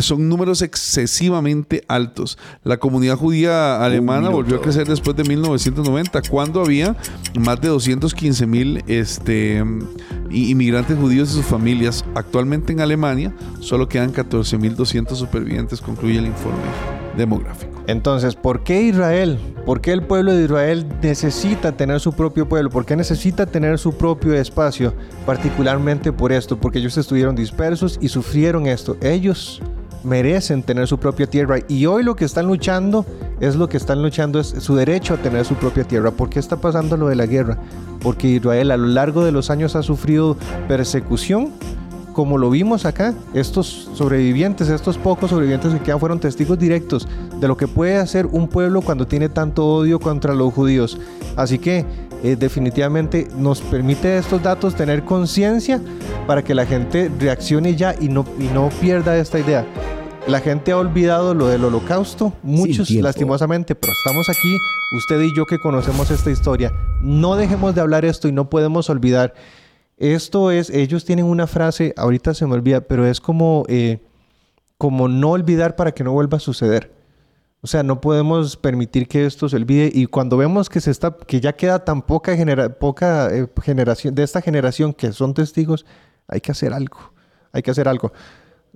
son 0.00 0.28
números 0.28 0.60
excesivamente 0.62 1.84
altos. 1.88 2.38
La 2.62 2.76
comunidad 2.76 3.16
judía 3.16 3.82
alemana 3.82 4.28
volvió 4.28 4.56
a 4.56 4.60
crecer 4.60 4.86
después 4.86 5.16
de 5.16 5.24
1990 5.24 6.22
cuando 6.28 6.60
había 6.60 6.96
más 7.38 7.60
de 7.60 7.68
215 7.68 8.46
mil 8.46 8.84
este, 8.86 9.64
inmigrantes 10.30 10.98
judíos 10.98 11.30
y 11.30 11.34
sus 11.34 11.46
familias. 11.46 12.04
Actualmente 12.14 12.72
en 12.72 12.80
Alemania 12.80 13.34
solo 13.60 13.88
quedan 13.88 14.12
14 14.12 14.58
mil 14.58 14.76
200 14.76 15.18
supervivientes, 15.18 15.80
concluye 15.80 16.18
el 16.18 16.26
informe 16.26 17.03
demográfico. 17.16 17.72
Entonces, 17.86 18.34
¿por 18.34 18.62
qué 18.62 18.82
Israel? 18.82 19.38
¿Por 19.66 19.80
qué 19.80 19.92
el 19.92 20.02
pueblo 20.02 20.32
de 20.32 20.44
Israel 20.44 20.86
necesita 21.02 21.72
tener 21.72 22.00
su 22.00 22.12
propio 22.12 22.48
pueblo? 22.48 22.70
¿Por 22.70 22.86
qué 22.86 22.96
necesita 22.96 23.46
tener 23.46 23.78
su 23.78 23.96
propio 23.96 24.34
espacio? 24.34 24.94
Particularmente 25.26 26.12
por 26.12 26.32
esto, 26.32 26.58
porque 26.58 26.78
ellos 26.78 26.96
estuvieron 26.96 27.34
dispersos 27.34 27.98
y 28.00 28.08
sufrieron 28.08 28.66
esto. 28.66 28.96
Ellos 29.00 29.62
merecen 30.02 30.62
tener 30.62 30.86
su 30.86 30.98
propia 30.98 31.26
tierra 31.26 31.58
y 31.66 31.86
hoy 31.86 32.02
lo 32.04 32.14
que 32.14 32.26
están 32.26 32.46
luchando 32.46 33.06
es 33.40 33.56
lo 33.56 33.68
que 33.68 33.78
están 33.78 34.02
luchando 34.02 34.38
es 34.38 34.48
su 34.58 34.76
derecho 34.76 35.14
a 35.14 35.16
tener 35.16 35.44
su 35.44 35.54
propia 35.54 35.84
tierra. 35.84 36.10
¿Por 36.10 36.28
qué 36.28 36.38
está 36.38 36.56
pasando 36.56 36.96
lo 36.96 37.08
de 37.08 37.16
la 37.16 37.26
guerra? 37.26 37.58
Porque 38.00 38.28
Israel 38.28 38.70
a 38.70 38.76
lo 38.76 38.86
largo 38.86 39.24
de 39.24 39.32
los 39.32 39.50
años 39.50 39.76
ha 39.76 39.82
sufrido 39.82 40.36
persecución 40.68 41.52
como 42.14 42.38
lo 42.38 42.48
vimos 42.48 42.86
acá, 42.86 43.12
estos 43.34 43.90
sobrevivientes, 43.94 44.70
estos 44.70 44.96
pocos 44.96 45.28
sobrevivientes 45.28 45.74
que 45.74 45.80
quedan 45.80 46.00
fueron 46.00 46.20
testigos 46.20 46.58
directos 46.58 47.06
de 47.38 47.46
lo 47.46 47.58
que 47.58 47.68
puede 47.68 47.96
hacer 47.96 48.24
un 48.26 48.48
pueblo 48.48 48.80
cuando 48.80 49.06
tiene 49.06 49.28
tanto 49.28 49.66
odio 49.66 50.00
contra 50.00 50.32
los 50.32 50.54
judíos. 50.54 50.98
Así 51.36 51.58
que 51.58 51.84
eh, 52.22 52.36
definitivamente 52.36 53.28
nos 53.36 53.60
permite 53.60 54.16
estos 54.16 54.42
datos 54.42 54.74
tener 54.74 55.04
conciencia 55.04 55.78
para 56.26 56.42
que 56.42 56.54
la 56.54 56.64
gente 56.64 57.10
reaccione 57.18 57.76
ya 57.76 57.94
y 58.00 58.08
no, 58.08 58.24
y 58.38 58.44
no 58.44 58.70
pierda 58.80 59.18
esta 59.18 59.38
idea. 59.38 59.66
La 60.26 60.40
gente 60.40 60.72
ha 60.72 60.78
olvidado 60.78 61.34
lo 61.34 61.48
del 61.48 61.64
holocausto, 61.64 62.32
muchos 62.42 62.90
lastimosamente, 62.90 63.74
pero 63.74 63.92
estamos 63.92 64.26
aquí, 64.30 64.56
usted 64.96 65.20
y 65.20 65.36
yo 65.36 65.44
que 65.44 65.58
conocemos 65.58 66.10
esta 66.10 66.30
historia. 66.30 66.72
No 67.02 67.36
dejemos 67.36 67.74
de 67.74 67.82
hablar 67.82 68.06
esto 68.06 68.26
y 68.26 68.32
no 68.32 68.48
podemos 68.48 68.88
olvidar 68.88 69.34
esto 69.96 70.50
es, 70.50 70.70
ellos 70.70 71.04
tienen 71.04 71.24
una 71.24 71.46
frase, 71.46 71.94
ahorita 71.96 72.34
se 72.34 72.46
me 72.46 72.54
olvida, 72.54 72.80
pero 72.82 73.06
es 73.06 73.20
como, 73.20 73.64
eh, 73.68 74.00
como 74.78 75.08
no 75.08 75.30
olvidar 75.30 75.76
para 75.76 75.92
que 75.92 76.04
no 76.04 76.12
vuelva 76.12 76.38
a 76.38 76.40
suceder. 76.40 76.92
O 77.60 77.66
sea, 77.66 77.82
no 77.82 78.00
podemos 78.00 78.56
permitir 78.58 79.08
que 79.08 79.24
esto 79.24 79.48
se 79.48 79.56
olvide 79.56 79.90
y 79.92 80.06
cuando 80.06 80.36
vemos 80.36 80.68
que 80.68 80.80
se 80.80 80.90
está, 80.90 81.16
que 81.16 81.40
ya 81.40 81.54
queda 81.54 81.82
tan 81.84 82.02
poca, 82.02 82.36
poca 82.78 83.34
eh, 83.34 83.48
generación 83.62 84.14
de 84.14 84.22
esta 84.22 84.42
generación 84.42 84.92
que 84.92 85.12
son 85.12 85.32
testigos, 85.32 85.86
hay 86.28 86.40
que 86.40 86.52
hacer 86.52 86.74
algo. 86.74 87.14
Hay 87.52 87.62
que 87.62 87.70
hacer 87.70 87.88
algo. 87.88 88.12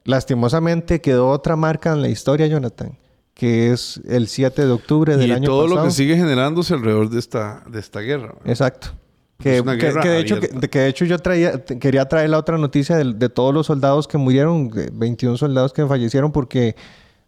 Lastimosamente 0.04 1.00
quedó 1.00 1.28
otra 1.28 1.56
marca 1.56 1.92
en 1.92 2.00
la 2.00 2.08
historia, 2.08 2.46
Jonathan, 2.46 2.96
que 3.34 3.72
es 3.72 4.00
el 4.08 4.28
7 4.28 4.64
de 4.64 4.72
octubre 4.72 5.16
del 5.16 5.32
año 5.32 5.42
pasado. 5.42 5.64
Y 5.64 5.68
todo 5.68 5.76
lo 5.76 5.84
que 5.84 5.90
sigue 5.90 6.16
generándose 6.16 6.72
alrededor 6.72 7.10
de 7.10 7.18
esta, 7.18 7.64
de 7.68 7.80
esta 7.80 8.00
guerra. 8.00 8.36
Exacto. 8.46 8.92
Que, 9.40 9.62
de 9.62 10.18
hecho, 10.18 10.40
que, 10.40 10.78
de 10.80 10.88
hecho 10.88 11.04
yo 11.04 11.16
traía, 11.20 11.62
quería 11.62 12.08
traer 12.08 12.30
la 12.30 12.38
otra 12.38 12.58
noticia 12.58 12.96
de, 12.96 13.28
todos 13.28 13.54
los 13.54 13.66
soldados 13.66 14.08
que 14.08 14.18
murieron, 14.18 14.68
21 14.92 15.36
soldados 15.36 15.72
que 15.72 15.86
fallecieron 15.86 16.32
porque 16.32 16.74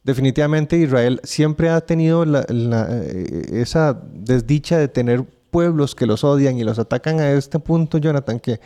definitivamente 0.02 0.76
Israel 0.76 1.20
siempre 1.22 1.68
ha 1.68 1.80
tenido 1.80 2.24
eh, 2.24 3.42
esa 3.52 4.02
desdicha 4.12 4.76
de 4.76 4.88
tener 4.88 5.24
pueblos 5.52 5.94
que 5.94 6.04
los 6.04 6.24
odian 6.24 6.58
y 6.58 6.64
los 6.64 6.80
atacan 6.80 7.20
a 7.20 7.30
este 7.30 7.60
punto, 7.60 7.98
Jonathan, 7.98 8.40
que, 8.40 8.58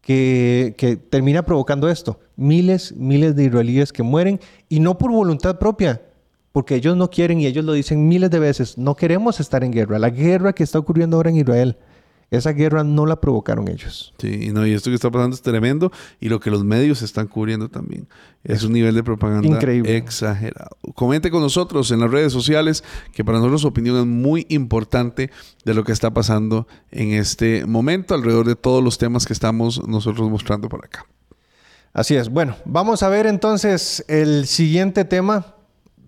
que, 0.00 0.74
que 0.76 0.96
termina 0.96 1.44
provocando 1.44 1.88
esto. 1.88 2.18
Miles, 2.34 2.92
miles 2.96 3.36
de 3.36 3.44
israelíes 3.44 3.92
que 3.92 4.02
mueren 4.02 4.40
y 4.68 4.80
no 4.80 4.98
por 4.98 5.12
voluntad 5.12 5.60
propia, 5.60 6.02
porque 6.50 6.74
ellos 6.74 6.96
no 6.96 7.08
quieren 7.08 7.38
y 7.40 7.46
ellos 7.46 7.64
lo 7.64 7.72
dicen 7.72 8.08
miles 8.08 8.30
de 8.30 8.40
veces, 8.40 8.76
no 8.78 8.96
queremos 8.96 9.38
estar 9.38 9.62
en 9.62 9.70
guerra. 9.70 10.00
La 10.00 10.10
guerra 10.10 10.52
que 10.52 10.64
está 10.64 10.80
ocurriendo 10.80 11.18
ahora 11.18 11.30
en 11.30 11.36
Israel 11.36 11.76
esa 12.30 12.52
guerra 12.52 12.84
no 12.84 13.06
la 13.06 13.20
provocaron 13.20 13.68
ellos. 13.68 14.14
Sí, 14.18 14.50
no, 14.52 14.66
y 14.66 14.72
esto 14.72 14.90
que 14.90 14.94
está 14.94 15.10
pasando 15.10 15.34
es 15.34 15.42
tremendo 15.42 15.90
y 16.20 16.28
lo 16.28 16.38
que 16.38 16.50
los 16.50 16.64
medios 16.64 17.02
están 17.02 17.26
cubriendo 17.26 17.68
también. 17.68 18.06
Es, 18.44 18.62
un 18.62 18.72
nivel 18.72 18.94
de 18.94 19.02
propaganda 19.02 19.48
increíble. 19.48 19.96
exagerado. 19.96 20.76
Comente 20.94 21.30
con 21.30 21.42
nosotros 21.42 21.90
en 21.90 22.00
las 22.00 22.10
redes 22.10 22.32
sociales 22.32 22.84
que 23.12 23.24
para 23.24 23.38
nosotros 23.38 23.62
su 23.62 23.68
opinión 23.68 23.96
es 23.98 24.06
muy 24.06 24.46
importante 24.48 25.30
de 25.64 25.74
lo 25.74 25.84
que 25.84 25.92
está 25.92 26.12
pasando 26.12 26.66
en 26.90 27.10
este 27.10 27.66
momento 27.66 28.14
alrededor 28.14 28.46
de 28.46 28.56
todos 28.56 28.82
los 28.82 28.96
temas 28.96 29.26
que 29.26 29.32
estamos 29.32 29.86
nosotros 29.86 30.30
mostrando 30.30 30.68
por 30.68 30.84
acá. 30.84 31.06
Así 31.92 32.14
es. 32.14 32.28
Bueno, 32.28 32.54
vamos 32.64 33.02
a 33.02 33.08
ver 33.08 33.26
entonces 33.26 34.04
el 34.08 34.46
siguiente 34.46 35.04
tema. 35.04 35.56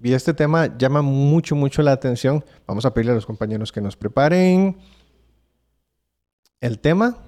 Y 0.04 0.14
este 0.14 0.34
tema 0.34 0.76
llama 0.78 1.02
mucho, 1.02 1.54
mucho 1.54 1.82
la 1.82 1.92
atención. 1.92 2.44
Vamos 2.66 2.84
a 2.84 2.92
pedirle 2.92 3.12
a 3.12 3.14
los 3.16 3.26
compañeros 3.26 3.70
que 3.70 3.80
nos 3.80 3.96
preparen 3.96 4.76
el 6.62 6.78
tema 6.78 7.18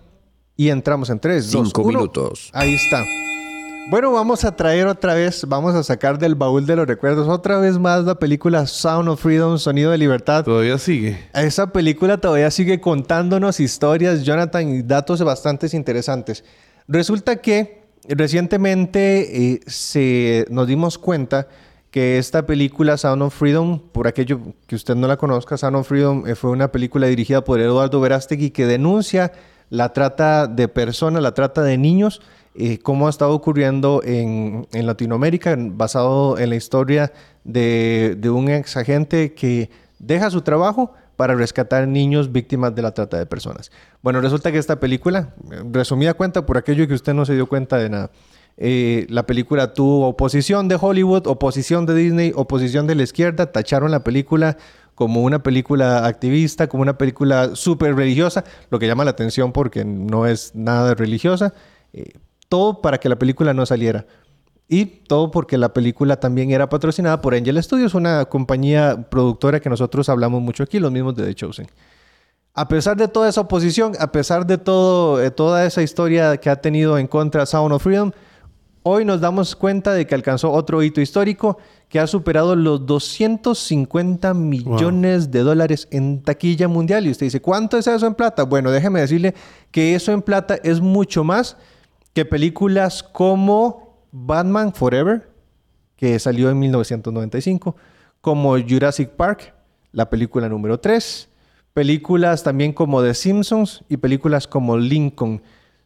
y 0.56 0.70
entramos 0.70 1.10
en 1.10 1.18
tres, 1.18 1.46
Cinco 1.50 1.84
minutos. 1.84 2.48
Ahí 2.54 2.74
está. 2.74 3.04
Bueno, 3.90 4.12
vamos 4.12 4.44
a 4.44 4.56
traer 4.56 4.86
otra 4.86 5.12
vez, 5.12 5.44
vamos 5.46 5.74
a 5.74 5.82
sacar 5.82 6.18
del 6.18 6.36
baúl 6.36 6.64
de 6.64 6.76
los 6.76 6.86
recuerdos 6.86 7.28
otra 7.28 7.58
vez 7.58 7.78
más 7.78 8.04
la 8.04 8.14
película 8.14 8.66
Sound 8.66 9.10
of 9.10 9.20
Freedom, 9.20 9.58
Sonido 9.58 9.90
de 9.90 9.98
Libertad. 9.98 10.44
Todavía 10.44 10.78
sigue. 10.78 11.18
Esa 11.34 11.66
película 11.66 12.16
todavía 12.16 12.50
sigue 12.50 12.80
contándonos 12.80 13.60
historias, 13.60 14.22
Jonathan, 14.22 14.76
y 14.76 14.82
datos 14.82 15.22
bastante 15.22 15.66
interesantes. 15.76 16.44
Resulta 16.88 17.36
que 17.36 17.82
recientemente 18.08 19.52
eh, 19.52 19.60
se, 19.66 20.46
nos 20.48 20.66
dimos 20.66 20.96
cuenta 20.96 21.48
que 21.94 22.18
esta 22.18 22.44
película 22.44 22.96
Sound 22.96 23.22
of 23.22 23.32
Freedom, 23.32 23.78
por 23.78 24.08
aquello 24.08 24.40
que 24.66 24.74
usted 24.74 24.96
no 24.96 25.06
la 25.06 25.16
conozca, 25.16 25.56
Sound 25.56 25.76
of 25.76 25.86
Freedom 25.86 26.26
eh, 26.26 26.34
fue 26.34 26.50
una 26.50 26.72
película 26.72 27.06
dirigida 27.06 27.44
por 27.44 27.60
Eduardo 27.60 28.00
Verástegui 28.00 28.50
que 28.50 28.66
denuncia 28.66 29.30
la 29.70 29.92
trata 29.92 30.48
de 30.48 30.66
personas, 30.66 31.22
la 31.22 31.34
trata 31.34 31.62
de 31.62 31.78
niños, 31.78 32.20
eh, 32.56 32.80
cómo 32.80 33.06
ha 33.06 33.10
estado 33.10 33.32
ocurriendo 33.32 34.00
en, 34.02 34.66
Latinoamérica, 34.72 35.54
basado 35.56 36.36
en 36.36 36.50
la 36.50 36.56
historia 36.56 37.12
de, 37.44 38.16
de 38.18 38.28
un 38.28 38.48
ex 38.50 38.76
agente 38.76 39.32
que 39.34 39.70
deja 40.00 40.30
su 40.30 40.42
trabajo 40.42 40.94
para 41.14 41.36
rescatar 41.36 41.86
niños 41.86 42.32
víctimas 42.32 42.74
de 42.74 42.82
la 42.82 42.92
trata 42.92 43.18
de 43.18 43.26
personas. 43.26 43.70
Bueno, 44.02 44.20
resulta 44.20 44.50
que 44.50 44.58
esta 44.58 44.80
película, 44.80 45.32
resumida 45.70 46.14
cuenta 46.14 46.44
por 46.44 46.58
aquello 46.58 46.88
que 46.88 46.94
usted 46.94 47.14
no 47.14 47.24
se 47.24 47.34
dio 47.34 47.46
cuenta 47.46 47.76
de 47.76 47.88
nada, 47.88 48.10
eh, 48.56 49.06
la 49.08 49.26
película 49.26 49.74
tuvo 49.74 50.08
oposición 50.08 50.68
de 50.68 50.78
Hollywood, 50.80 51.26
oposición 51.26 51.86
de 51.86 51.94
Disney, 51.94 52.32
oposición 52.34 52.86
de 52.86 52.94
la 52.94 53.02
izquierda. 53.02 53.50
Tacharon 53.50 53.90
la 53.90 54.04
película 54.04 54.56
como 54.94 55.22
una 55.22 55.42
película 55.42 56.06
activista, 56.06 56.68
como 56.68 56.82
una 56.82 56.96
película 56.96 57.56
súper 57.56 57.96
religiosa, 57.96 58.44
lo 58.70 58.78
que 58.78 58.86
llama 58.86 59.04
la 59.04 59.10
atención 59.10 59.52
porque 59.52 59.84
no 59.84 60.26
es 60.26 60.54
nada 60.54 60.94
religiosa. 60.94 61.52
Eh, 61.92 62.12
todo 62.48 62.80
para 62.80 62.98
que 62.98 63.08
la 63.08 63.18
película 63.18 63.54
no 63.54 63.66
saliera. 63.66 64.06
Y 64.68 64.86
todo 64.86 65.30
porque 65.30 65.58
la 65.58 65.74
película 65.74 66.16
también 66.20 66.50
era 66.50 66.68
patrocinada 66.68 67.20
por 67.20 67.34
Angel 67.34 67.62
Studios, 67.62 67.94
una 67.94 68.24
compañía 68.26 69.06
productora 69.10 69.60
que 69.60 69.68
nosotros 69.68 70.08
hablamos 70.08 70.40
mucho 70.40 70.62
aquí, 70.62 70.78
los 70.78 70.92
mismos 70.92 71.16
de 71.16 71.26
The 71.26 71.34
Chosen. 71.34 71.66
A 72.54 72.68
pesar 72.68 72.96
de 72.96 73.08
toda 73.08 73.28
esa 73.28 73.42
oposición, 73.42 73.92
a 73.98 74.12
pesar 74.12 74.46
de 74.46 74.58
todo, 74.58 75.22
eh, 75.22 75.30
toda 75.30 75.66
esa 75.66 75.82
historia 75.82 76.36
que 76.36 76.48
ha 76.48 76.56
tenido 76.56 76.96
en 76.98 77.08
contra 77.08 77.46
Sound 77.46 77.74
of 77.74 77.82
Freedom, 77.82 78.12
Hoy 78.86 79.06
nos 79.06 79.22
damos 79.22 79.56
cuenta 79.56 79.94
de 79.94 80.06
que 80.06 80.14
alcanzó 80.14 80.52
otro 80.52 80.82
hito 80.82 81.00
histórico 81.00 81.56
que 81.88 81.98
ha 81.98 82.06
superado 82.06 82.54
los 82.54 82.84
250 82.84 84.34
millones 84.34 85.30
de 85.30 85.40
dólares 85.40 85.88
en 85.90 86.22
taquilla 86.22 86.68
mundial. 86.68 87.06
Y 87.06 87.10
usted 87.10 87.24
dice, 87.24 87.40
¿cuánto 87.40 87.78
es 87.78 87.86
eso 87.86 88.06
en 88.06 88.14
plata? 88.14 88.42
Bueno, 88.42 88.70
déjeme 88.70 89.00
decirle 89.00 89.34
que 89.70 89.94
eso 89.94 90.12
en 90.12 90.20
plata 90.20 90.58
es 90.62 90.82
mucho 90.82 91.24
más 91.24 91.56
que 92.12 92.26
películas 92.26 93.02
como 93.02 94.04
Batman 94.12 94.74
Forever, 94.74 95.30
que 95.96 96.18
salió 96.18 96.50
en 96.50 96.58
1995, 96.58 97.76
como 98.20 98.58
Jurassic 98.60 99.08
Park, 99.12 99.54
la 99.92 100.10
película 100.10 100.46
número 100.50 100.78
3, 100.78 101.30
películas 101.72 102.42
también 102.42 102.74
como 102.74 103.02
The 103.02 103.14
Simpsons 103.14 103.82
y 103.88 103.96
películas 103.96 104.46
como 104.46 104.76
Lincoln 104.76 105.40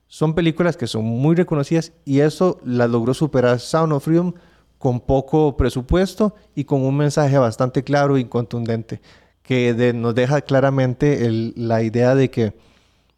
son 0.09 0.35
películas 0.35 0.77
que 0.77 0.87
son 0.87 1.05
muy 1.05 1.37
reconocidas 1.37 1.93
y 2.05 2.21
eso 2.21 2.59
las 2.65 2.91
logró 2.91 3.15
superar 3.15 3.61
Sound 3.61 3.93
of 3.93 4.05
Freedom 4.05 4.33
con 4.79 5.01
poco 5.01 5.57
presupuesto 5.57 6.35
y 6.55 6.65
con 6.65 6.83
un 6.83 6.97
mensaje 6.97 7.37
bastante 7.39 7.85
claro 7.85 8.19
y 8.19 8.25
contundente 8.25 9.01
que 9.43 9.93
nos 9.95 10.15
deja 10.15 10.43
claramente 10.43 11.31
la 11.57 11.83
idea 11.83 12.15
de 12.15 12.31
que, 12.31 12.53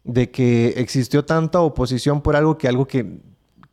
de 0.05 0.31
que 0.31 0.69
existió 0.77 1.25
tanta 1.25 1.59
oposición 1.59 2.21
por 2.21 2.37
algo 2.37 2.57
que 2.57 2.69
algo 2.69 2.87
que, 2.87 3.19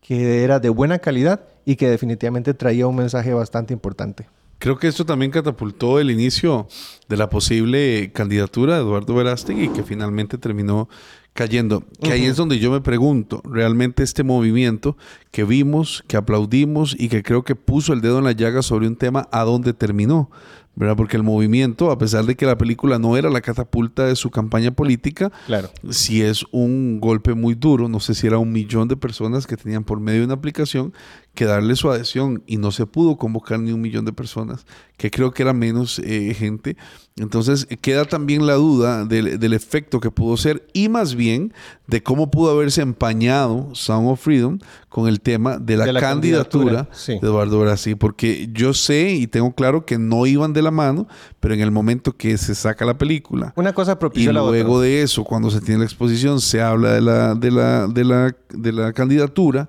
que 0.00 0.42
era 0.42 0.58
de 0.58 0.68
buena 0.68 0.98
calidad 0.98 1.44
y 1.64 1.76
que 1.76 1.88
definitivamente 1.88 2.54
traía 2.54 2.86
un 2.86 2.96
mensaje 2.96 3.32
bastante 3.32 3.72
importante. 3.72 4.26
Creo 4.58 4.76
que 4.76 4.88
esto 4.88 5.06
también 5.06 5.30
catapultó 5.30 6.00
el 6.00 6.10
inicio 6.10 6.66
de 7.08 7.16
la 7.16 7.30
posible 7.30 8.10
candidatura 8.12 8.74
de 8.74 8.80
Eduardo 8.80 9.14
Verástegui, 9.14 9.68
que 9.68 9.84
finalmente 9.84 10.36
terminó 10.36 10.88
cayendo. 11.34 11.84
Que 12.02 12.12
ahí 12.12 12.24
es 12.24 12.36
donde 12.36 12.58
yo 12.58 12.70
me 12.70 12.80
pregunto, 12.80 13.42
realmente 13.44 14.02
este 14.02 14.24
movimiento 14.24 14.96
que 15.30 15.44
vimos, 15.44 16.04
que 16.08 16.16
aplaudimos 16.16 16.96
y 16.98 17.08
que 17.08 17.22
creo 17.22 17.44
que 17.44 17.54
puso 17.54 17.92
el 17.92 18.00
dedo 18.00 18.18
en 18.18 18.24
la 18.24 18.32
llaga 18.32 18.62
sobre 18.62 18.88
un 18.88 18.96
tema, 18.96 19.28
¿a 19.30 19.44
dónde 19.44 19.72
terminó? 19.72 20.30
¿verdad? 20.78 20.96
Porque 20.96 21.16
el 21.16 21.24
movimiento, 21.24 21.90
a 21.90 21.98
pesar 21.98 22.24
de 22.24 22.36
que 22.36 22.46
la 22.46 22.56
película 22.56 23.00
no 23.00 23.16
era 23.16 23.30
la 23.30 23.40
catapulta 23.40 24.06
de 24.06 24.14
su 24.14 24.30
campaña 24.30 24.70
política, 24.70 25.32
claro. 25.48 25.70
sí 25.90 26.22
es 26.22 26.44
un 26.52 27.00
golpe 27.00 27.34
muy 27.34 27.56
duro. 27.56 27.88
No 27.88 27.98
sé 27.98 28.14
si 28.14 28.28
era 28.28 28.38
un 28.38 28.52
millón 28.52 28.86
de 28.86 28.96
personas 28.96 29.48
que 29.48 29.56
tenían 29.56 29.82
por 29.82 29.98
medio 29.98 30.20
de 30.20 30.26
una 30.26 30.34
aplicación 30.34 30.94
que 31.34 31.46
darle 31.46 31.74
su 31.74 31.90
adhesión 31.90 32.44
y 32.46 32.58
no 32.58 32.70
se 32.70 32.86
pudo 32.86 33.16
convocar 33.16 33.58
ni 33.58 33.72
un 33.72 33.80
millón 33.80 34.04
de 34.04 34.12
personas, 34.12 34.66
que 34.96 35.10
creo 35.10 35.32
que 35.32 35.42
era 35.42 35.52
menos 35.52 35.98
eh, 35.98 36.32
gente. 36.34 36.76
Entonces 37.18 37.66
queda 37.80 38.04
también 38.04 38.46
la 38.46 38.54
duda 38.54 39.04
del, 39.04 39.52
efecto 39.52 40.00
que 40.00 40.10
pudo 40.10 40.36
ser 40.36 40.66
y 40.72 40.88
más 40.88 41.14
bien 41.14 41.52
de 41.86 42.02
cómo 42.02 42.30
pudo 42.30 42.50
haberse 42.50 42.82
empañado 42.82 43.70
Sound 43.74 44.10
of 44.10 44.20
Freedom 44.20 44.58
con 44.88 45.08
el 45.08 45.20
tema 45.20 45.58
de 45.58 45.76
la, 45.76 46.00
candidatura, 46.00 46.88
de 47.06 47.16
Eduardo 47.16 47.60
Brasi, 47.60 47.94
porque 47.94 48.48
yo 48.52 48.74
sé 48.74 49.10
y 49.10 49.26
tengo 49.26 49.52
claro 49.54 49.84
que 49.84 49.98
no 49.98 50.26
iban 50.26 50.52
de 50.52 50.62
la 50.62 50.70
mano, 50.70 51.08
pero 51.40 51.54
en 51.54 51.60
el 51.60 51.70
momento 51.70 52.16
que 52.16 52.36
se 52.38 52.54
saca 52.54 52.84
la 52.84 52.96
película 52.96 53.52
una 53.56 53.72
cosa 53.72 53.98
y 54.14 54.26
luego 54.26 54.80
de 54.80 55.02
eso, 55.02 55.24
cuando 55.24 55.50
se 55.50 55.60
tiene 55.60 55.80
la 55.80 55.84
exposición, 55.84 56.40
se 56.40 56.60
habla 56.60 56.92
de 56.92 57.00
la, 57.00 57.34
de 57.34 57.50
la, 57.50 57.88
de 57.88 58.04
la, 58.04 58.36
de 58.50 58.72
la 58.72 58.92
candidatura 58.92 59.68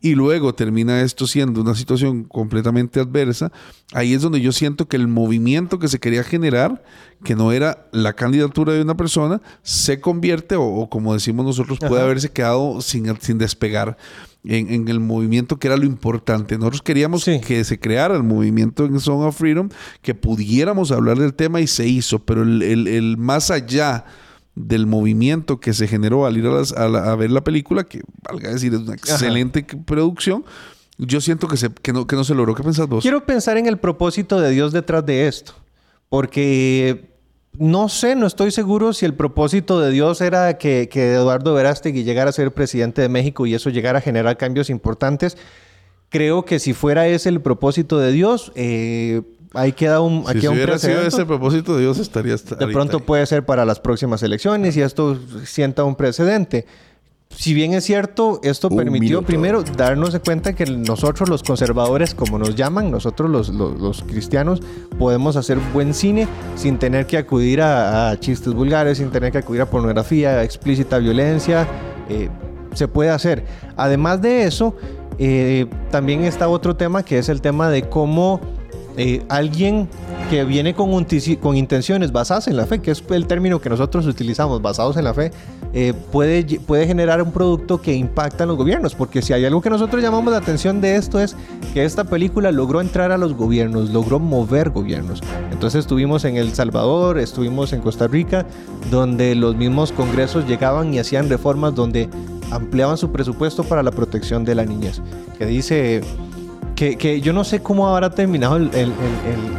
y 0.00 0.14
luego 0.14 0.54
termina 0.54 1.02
esto 1.02 1.26
siendo 1.26 1.60
una 1.60 1.74
situación 1.74 2.24
completamente 2.24 3.00
adversa, 3.00 3.52
ahí 3.92 4.14
es 4.14 4.22
donde 4.22 4.40
yo 4.40 4.50
siento 4.50 4.88
que 4.88 4.96
el 4.96 5.08
movimiento 5.08 5.78
que 5.78 5.88
se 5.88 5.98
quería 5.98 6.24
generar, 6.24 6.82
que 7.22 7.34
no 7.34 7.52
era 7.52 7.86
la 7.92 8.14
candidatura 8.14 8.72
de 8.72 8.80
una 8.80 8.96
persona, 8.96 9.42
se 9.62 10.00
convierte, 10.00 10.56
o, 10.56 10.88
como 10.88 11.12
decimos 11.12 11.44
nosotros, 11.44 11.78
puede 11.78 12.02
haberse 12.02 12.30
quedado 12.30 12.80
sin, 12.80 13.14
sin 13.20 13.38
despegar. 13.38 13.96
En, 14.42 14.88
el 14.88 15.00
movimiento 15.00 15.58
que 15.58 15.66
era 15.66 15.76
lo 15.76 15.84
importante. 15.84 16.56
Nosotros 16.56 16.80
queríamos 16.80 17.26
que 17.26 17.62
se 17.62 17.78
creara 17.78 18.16
el 18.16 18.22
movimiento 18.22 18.86
en 18.86 18.98
Song 18.98 19.20
of 19.20 19.36
Freedom, 19.36 19.68
que 20.00 20.14
pudiéramos 20.14 20.92
hablar 20.92 21.18
del 21.18 21.34
tema 21.34 21.60
y 21.60 21.66
se 21.66 21.86
hizo, 21.86 22.20
pero 22.20 22.42
el, 22.42 22.62
el, 22.62 22.88
el 22.88 23.18
más 23.18 23.50
allá 23.50 24.06
del 24.66 24.86
movimiento 24.86 25.60
que 25.60 25.72
se 25.72 25.86
generó 25.86 26.26
al 26.26 26.36
ir 26.36 26.46
a, 26.46 27.16
ver 27.16 27.30
la 27.30 27.44
película, 27.44 27.84
que 27.84 28.02
valga 28.22 28.50
decir, 28.50 28.74
es 28.74 28.80
una 28.80 28.94
excelente 28.94 29.64
producción. 29.84 30.44
Yo 30.98 31.20
siento 31.20 31.48
que, 31.48 31.56
se, 31.56 31.70
que, 31.70 31.92
no, 31.92 32.06
que 32.06 32.16
no 32.16 32.24
se 32.24 32.34
logró. 32.34 32.54
¿Qué 32.54 32.62
pensás 32.62 32.86
vos? 32.86 33.02
Quiero 33.02 33.24
pensar 33.24 33.56
en 33.56 33.66
el 33.66 33.78
propósito 33.78 34.40
de 34.40 34.50
Dios 34.50 34.72
detrás 34.72 35.04
de 35.06 35.28
esto. 35.28 35.54
Porque 36.08 37.10
no 37.58 37.88
sé, 37.88 38.16
no 38.16 38.26
estoy 38.26 38.50
seguro 38.50 38.92
si 38.92 39.06
el 39.06 39.14
propósito 39.14 39.80
de 39.80 39.90
Dios 39.90 40.20
era 40.20 40.58
que, 40.58 40.88
que 40.90 41.14
Eduardo 41.14 41.54
Verástegui 41.54 42.04
llegara 42.04 42.30
a 42.30 42.32
ser 42.32 42.52
presidente 42.52 43.02
de 43.02 43.08
México 43.08 43.46
y 43.46 43.54
eso 43.54 43.70
llegara 43.70 43.98
a 43.98 44.02
generar 44.02 44.36
cambios 44.36 44.70
importantes. 44.70 45.36
Creo 46.10 46.44
que 46.44 46.58
si 46.58 46.74
fuera 46.74 47.06
ese 47.06 47.28
el 47.28 47.40
propósito 47.40 47.98
de 47.98 48.12
Dios, 48.12 48.52
eh, 48.54 49.22
ahí 49.54 49.72
queda 49.72 50.00
un, 50.00 50.24
si 50.26 50.48
hubiera 50.48 50.78
sido 50.78 51.02
ese 51.02 51.26
propósito 51.26 51.74
de 51.74 51.82
Dios 51.82 51.98
estaría 51.98 52.36
de 52.36 52.66
pronto 52.68 53.00
puede 53.00 53.26
ser 53.26 53.44
para 53.44 53.64
las 53.64 53.80
próximas 53.80 54.22
elecciones 54.22 54.76
y 54.76 54.82
esto 54.82 55.18
sienta 55.44 55.84
un 55.84 55.96
precedente 55.96 56.66
si 57.36 57.54
bien 57.54 57.74
es 57.74 57.84
cierto, 57.84 58.40
esto 58.42 58.68
permitió 58.68 59.22
primero 59.22 59.62
darnos 59.62 60.18
cuenta 60.18 60.52
que 60.52 60.66
nosotros 60.66 61.28
los 61.28 61.42
conservadores, 61.42 62.14
como 62.14 62.38
nos 62.38 62.56
llaman, 62.56 62.90
nosotros 62.90 63.30
los, 63.50 64.02
cristianos, 64.02 64.60
podemos 64.98 65.36
hacer 65.36 65.58
buen 65.72 65.94
cine 65.94 66.26
sin 66.56 66.78
tener 66.78 67.06
que 67.06 67.16
acudir 67.16 67.62
a, 67.62 68.14
chistes 68.18 68.52
vulgares, 68.52 68.98
sin 68.98 69.10
tener 69.10 69.30
que 69.30 69.38
acudir 69.38 69.62
a 69.62 69.70
pornografía, 69.70 70.42
explícita 70.42 70.98
violencia. 70.98 71.66
Eh, 72.08 72.28
se 72.74 72.88
puede 72.88 73.10
hacer. 73.10 73.44
Además 73.76 74.20
de 74.20 74.44
eso, 74.44 74.76
eh, 75.18 75.66
también 75.90 76.24
está 76.24 76.48
otro 76.48 76.76
tema 76.76 77.04
que 77.04 77.18
es 77.18 77.28
el 77.28 77.40
tema 77.40 77.70
de 77.70 77.88
cómo 77.88 78.40
eh, 79.02 79.22
alguien 79.30 79.88
que 80.28 80.44
viene 80.44 80.74
con, 80.74 80.90
con 81.40 81.56
intenciones 81.56 82.12
basadas 82.12 82.48
en 82.48 82.56
la 82.58 82.66
fe, 82.66 82.80
que 82.80 82.90
es 82.90 83.02
el 83.08 83.26
término 83.26 83.58
que 83.58 83.70
nosotros 83.70 84.06
utilizamos, 84.06 84.60
basados 84.60 84.98
en 84.98 85.04
la 85.04 85.14
fe, 85.14 85.32
eh, 85.72 85.94
puede, 86.12 86.60
puede 86.60 86.86
generar 86.86 87.22
un 87.22 87.32
producto 87.32 87.80
que 87.80 87.94
impacta 87.94 88.44
en 88.44 88.48
los 88.48 88.58
gobiernos. 88.58 88.94
Porque 88.94 89.22
si 89.22 89.32
hay 89.32 89.46
algo 89.46 89.62
que 89.62 89.70
nosotros 89.70 90.02
llamamos 90.02 90.30
la 90.30 90.36
atención 90.36 90.82
de 90.82 90.96
esto 90.96 91.18
es 91.18 91.34
que 91.72 91.86
esta 91.86 92.04
película 92.04 92.52
logró 92.52 92.82
entrar 92.82 93.10
a 93.10 93.16
los 93.16 93.32
gobiernos, 93.32 93.88
logró 93.88 94.18
mover 94.18 94.68
gobiernos. 94.68 95.22
Entonces 95.50 95.80
estuvimos 95.80 96.26
en 96.26 96.36
El 96.36 96.52
Salvador, 96.52 97.18
estuvimos 97.18 97.72
en 97.72 97.80
Costa 97.80 98.06
Rica, 98.06 98.44
donde 98.90 99.34
los 99.34 99.56
mismos 99.56 99.92
congresos 99.92 100.46
llegaban 100.46 100.92
y 100.92 100.98
hacían 100.98 101.30
reformas 101.30 101.74
donde 101.74 102.10
ampliaban 102.50 102.98
su 102.98 103.10
presupuesto 103.10 103.64
para 103.64 103.82
la 103.82 103.92
protección 103.92 104.44
de 104.44 104.56
la 104.56 104.66
niñez. 104.66 105.00
Que 105.38 105.46
dice 105.46 106.02
que, 106.80 107.20
yo 107.20 107.34
no 107.34 107.44
sé 107.44 107.60
cómo 107.60 107.88
habrá 107.88 108.10
terminado 108.10 108.56
el, 108.56 108.92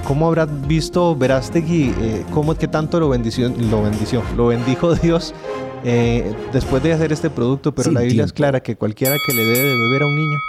cómo 0.05 0.27
habrá 0.27 0.45
visto 0.45 1.15
Verástegui, 1.15 1.93
eh, 1.99 2.25
cómo 2.33 2.55
que 2.55 2.67
tanto 2.67 2.99
lo 2.99 3.09
bendició, 3.09 3.49
lo 3.49 3.83
bendició, 3.83 4.23
lo 4.35 4.47
bendijo 4.47 4.95
Dios 5.01 5.35
eh, 5.83 6.33
después 6.51 6.81
de 6.81 6.93
hacer 6.93 7.11
este 7.11 7.29
producto, 7.29 7.75
pero 7.75 7.91
la 7.91 8.01
Biblia 8.01 8.23
es 8.23 8.33
clara 8.33 8.61
que 8.61 8.75
cualquiera 8.75 9.17
que 9.23 9.33
le 9.33 9.45
dé 9.45 9.63
de 9.63 9.77
beber 9.77 10.01
a 10.01 10.05
un 10.07 10.15
niño, 10.15 10.39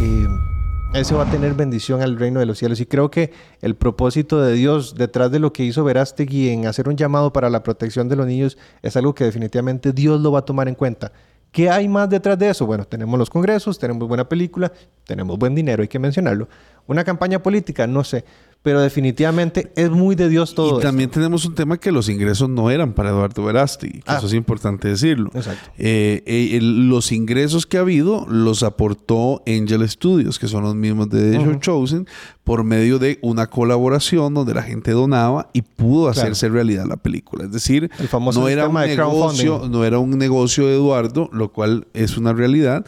eh, 0.00 0.28
ese 0.94 1.14
va 1.14 1.24
a 1.24 1.30
tener 1.30 1.52
bendición 1.52 2.00
al 2.00 2.18
reino 2.18 2.40
de 2.40 2.46
los 2.46 2.58
cielos. 2.58 2.80
Y 2.80 2.86
creo 2.86 3.10
que 3.10 3.30
el 3.60 3.76
propósito 3.76 4.40
de 4.40 4.54
Dios 4.54 4.94
detrás 4.94 5.30
de 5.30 5.38
lo 5.38 5.52
que 5.52 5.64
hizo 5.64 5.84
Verástegui 5.84 6.48
en 6.48 6.66
hacer 6.66 6.88
un 6.88 6.96
llamado 6.96 7.34
para 7.34 7.50
la 7.50 7.62
protección 7.62 8.08
de 8.08 8.16
los 8.16 8.26
niños 8.26 8.56
es 8.80 8.96
algo 8.96 9.14
que 9.14 9.24
definitivamente 9.24 9.92
Dios 9.92 10.22
lo 10.22 10.32
va 10.32 10.38
a 10.38 10.44
tomar 10.46 10.68
en 10.68 10.74
cuenta. 10.74 11.12
¿Qué 11.52 11.70
hay 11.70 11.88
más 11.88 12.10
detrás 12.10 12.38
de 12.38 12.50
eso? 12.50 12.66
Bueno, 12.66 12.84
tenemos 12.84 13.18
los 13.18 13.30
congresos, 13.30 13.78
tenemos 13.78 14.06
buena 14.06 14.28
película, 14.28 14.72
tenemos 15.04 15.38
buen 15.38 15.54
dinero, 15.54 15.82
hay 15.82 15.88
que 15.88 15.98
mencionarlo. 15.98 16.48
Una 16.86 17.04
campaña 17.04 17.42
política, 17.42 17.86
no 17.86 18.04
sé 18.04 18.24
pero 18.62 18.80
definitivamente 18.80 19.72
es 19.76 19.90
muy 19.90 20.14
de 20.14 20.28
Dios 20.28 20.54
todo. 20.54 20.78
Y 20.78 20.82
también 20.82 21.10
tenemos 21.10 21.44
un 21.44 21.54
tema 21.54 21.78
que 21.78 21.92
los 21.92 22.08
ingresos 22.08 22.48
no 22.48 22.70
eran 22.70 22.92
para 22.92 23.10
Eduardo 23.10 23.44
Verasti, 23.44 24.02
ah. 24.06 24.16
eso 24.18 24.26
es 24.26 24.34
importante 24.34 24.88
decirlo. 24.88 25.30
Exacto. 25.34 25.70
Eh, 25.78 26.22
eh, 26.26 26.58
los 26.60 27.12
ingresos 27.12 27.66
que 27.66 27.78
ha 27.78 27.80
habido 27.80 28.26
los 28.28 28.62
aportó 28.62 29.42
Angel 29.46 29.88
Studios, 29.88 30.38
que 30.38 30.48
son 30.48 30.64
los 30.64 30.74
mismos 30.74 31.08
de 31.08 31.32
The 31.32 31.44
Show 31.44 31.54
Chosen, 31.60 32.08
por 32.44 32.64
medio 32.64 32.98
de 32.98 33.18
una 33.22 33.46
colaboración 33.46 34.34
donde 34.34 34.54
la 34.54 34.62
gente 34.62 34.90
donaba 34.90 35.50
y 35.52 35.62
pudo 35.62 36.08
hacerse 36.08 36.48
realidad 36.48 36.86
la 36.86 36.96
película. 36.96 37.44
Es 37.44 37.52
decir, 37.52 37.90
no 38.12 38.48
era 38.48 38.68
un 38.68 38.74
negocio, 38.74 39.68
no 39.68 39.84
era 39.84 39.98
un 39.98 40.18
negocio 40.18 40.66
de 40.66 40.74
Eduardo, 40.74 41.28
lo 41.32 41.52
cual 41.52 41.86
es 41.94 42.16
una 42.16 42.32
realidad 42.32 42.84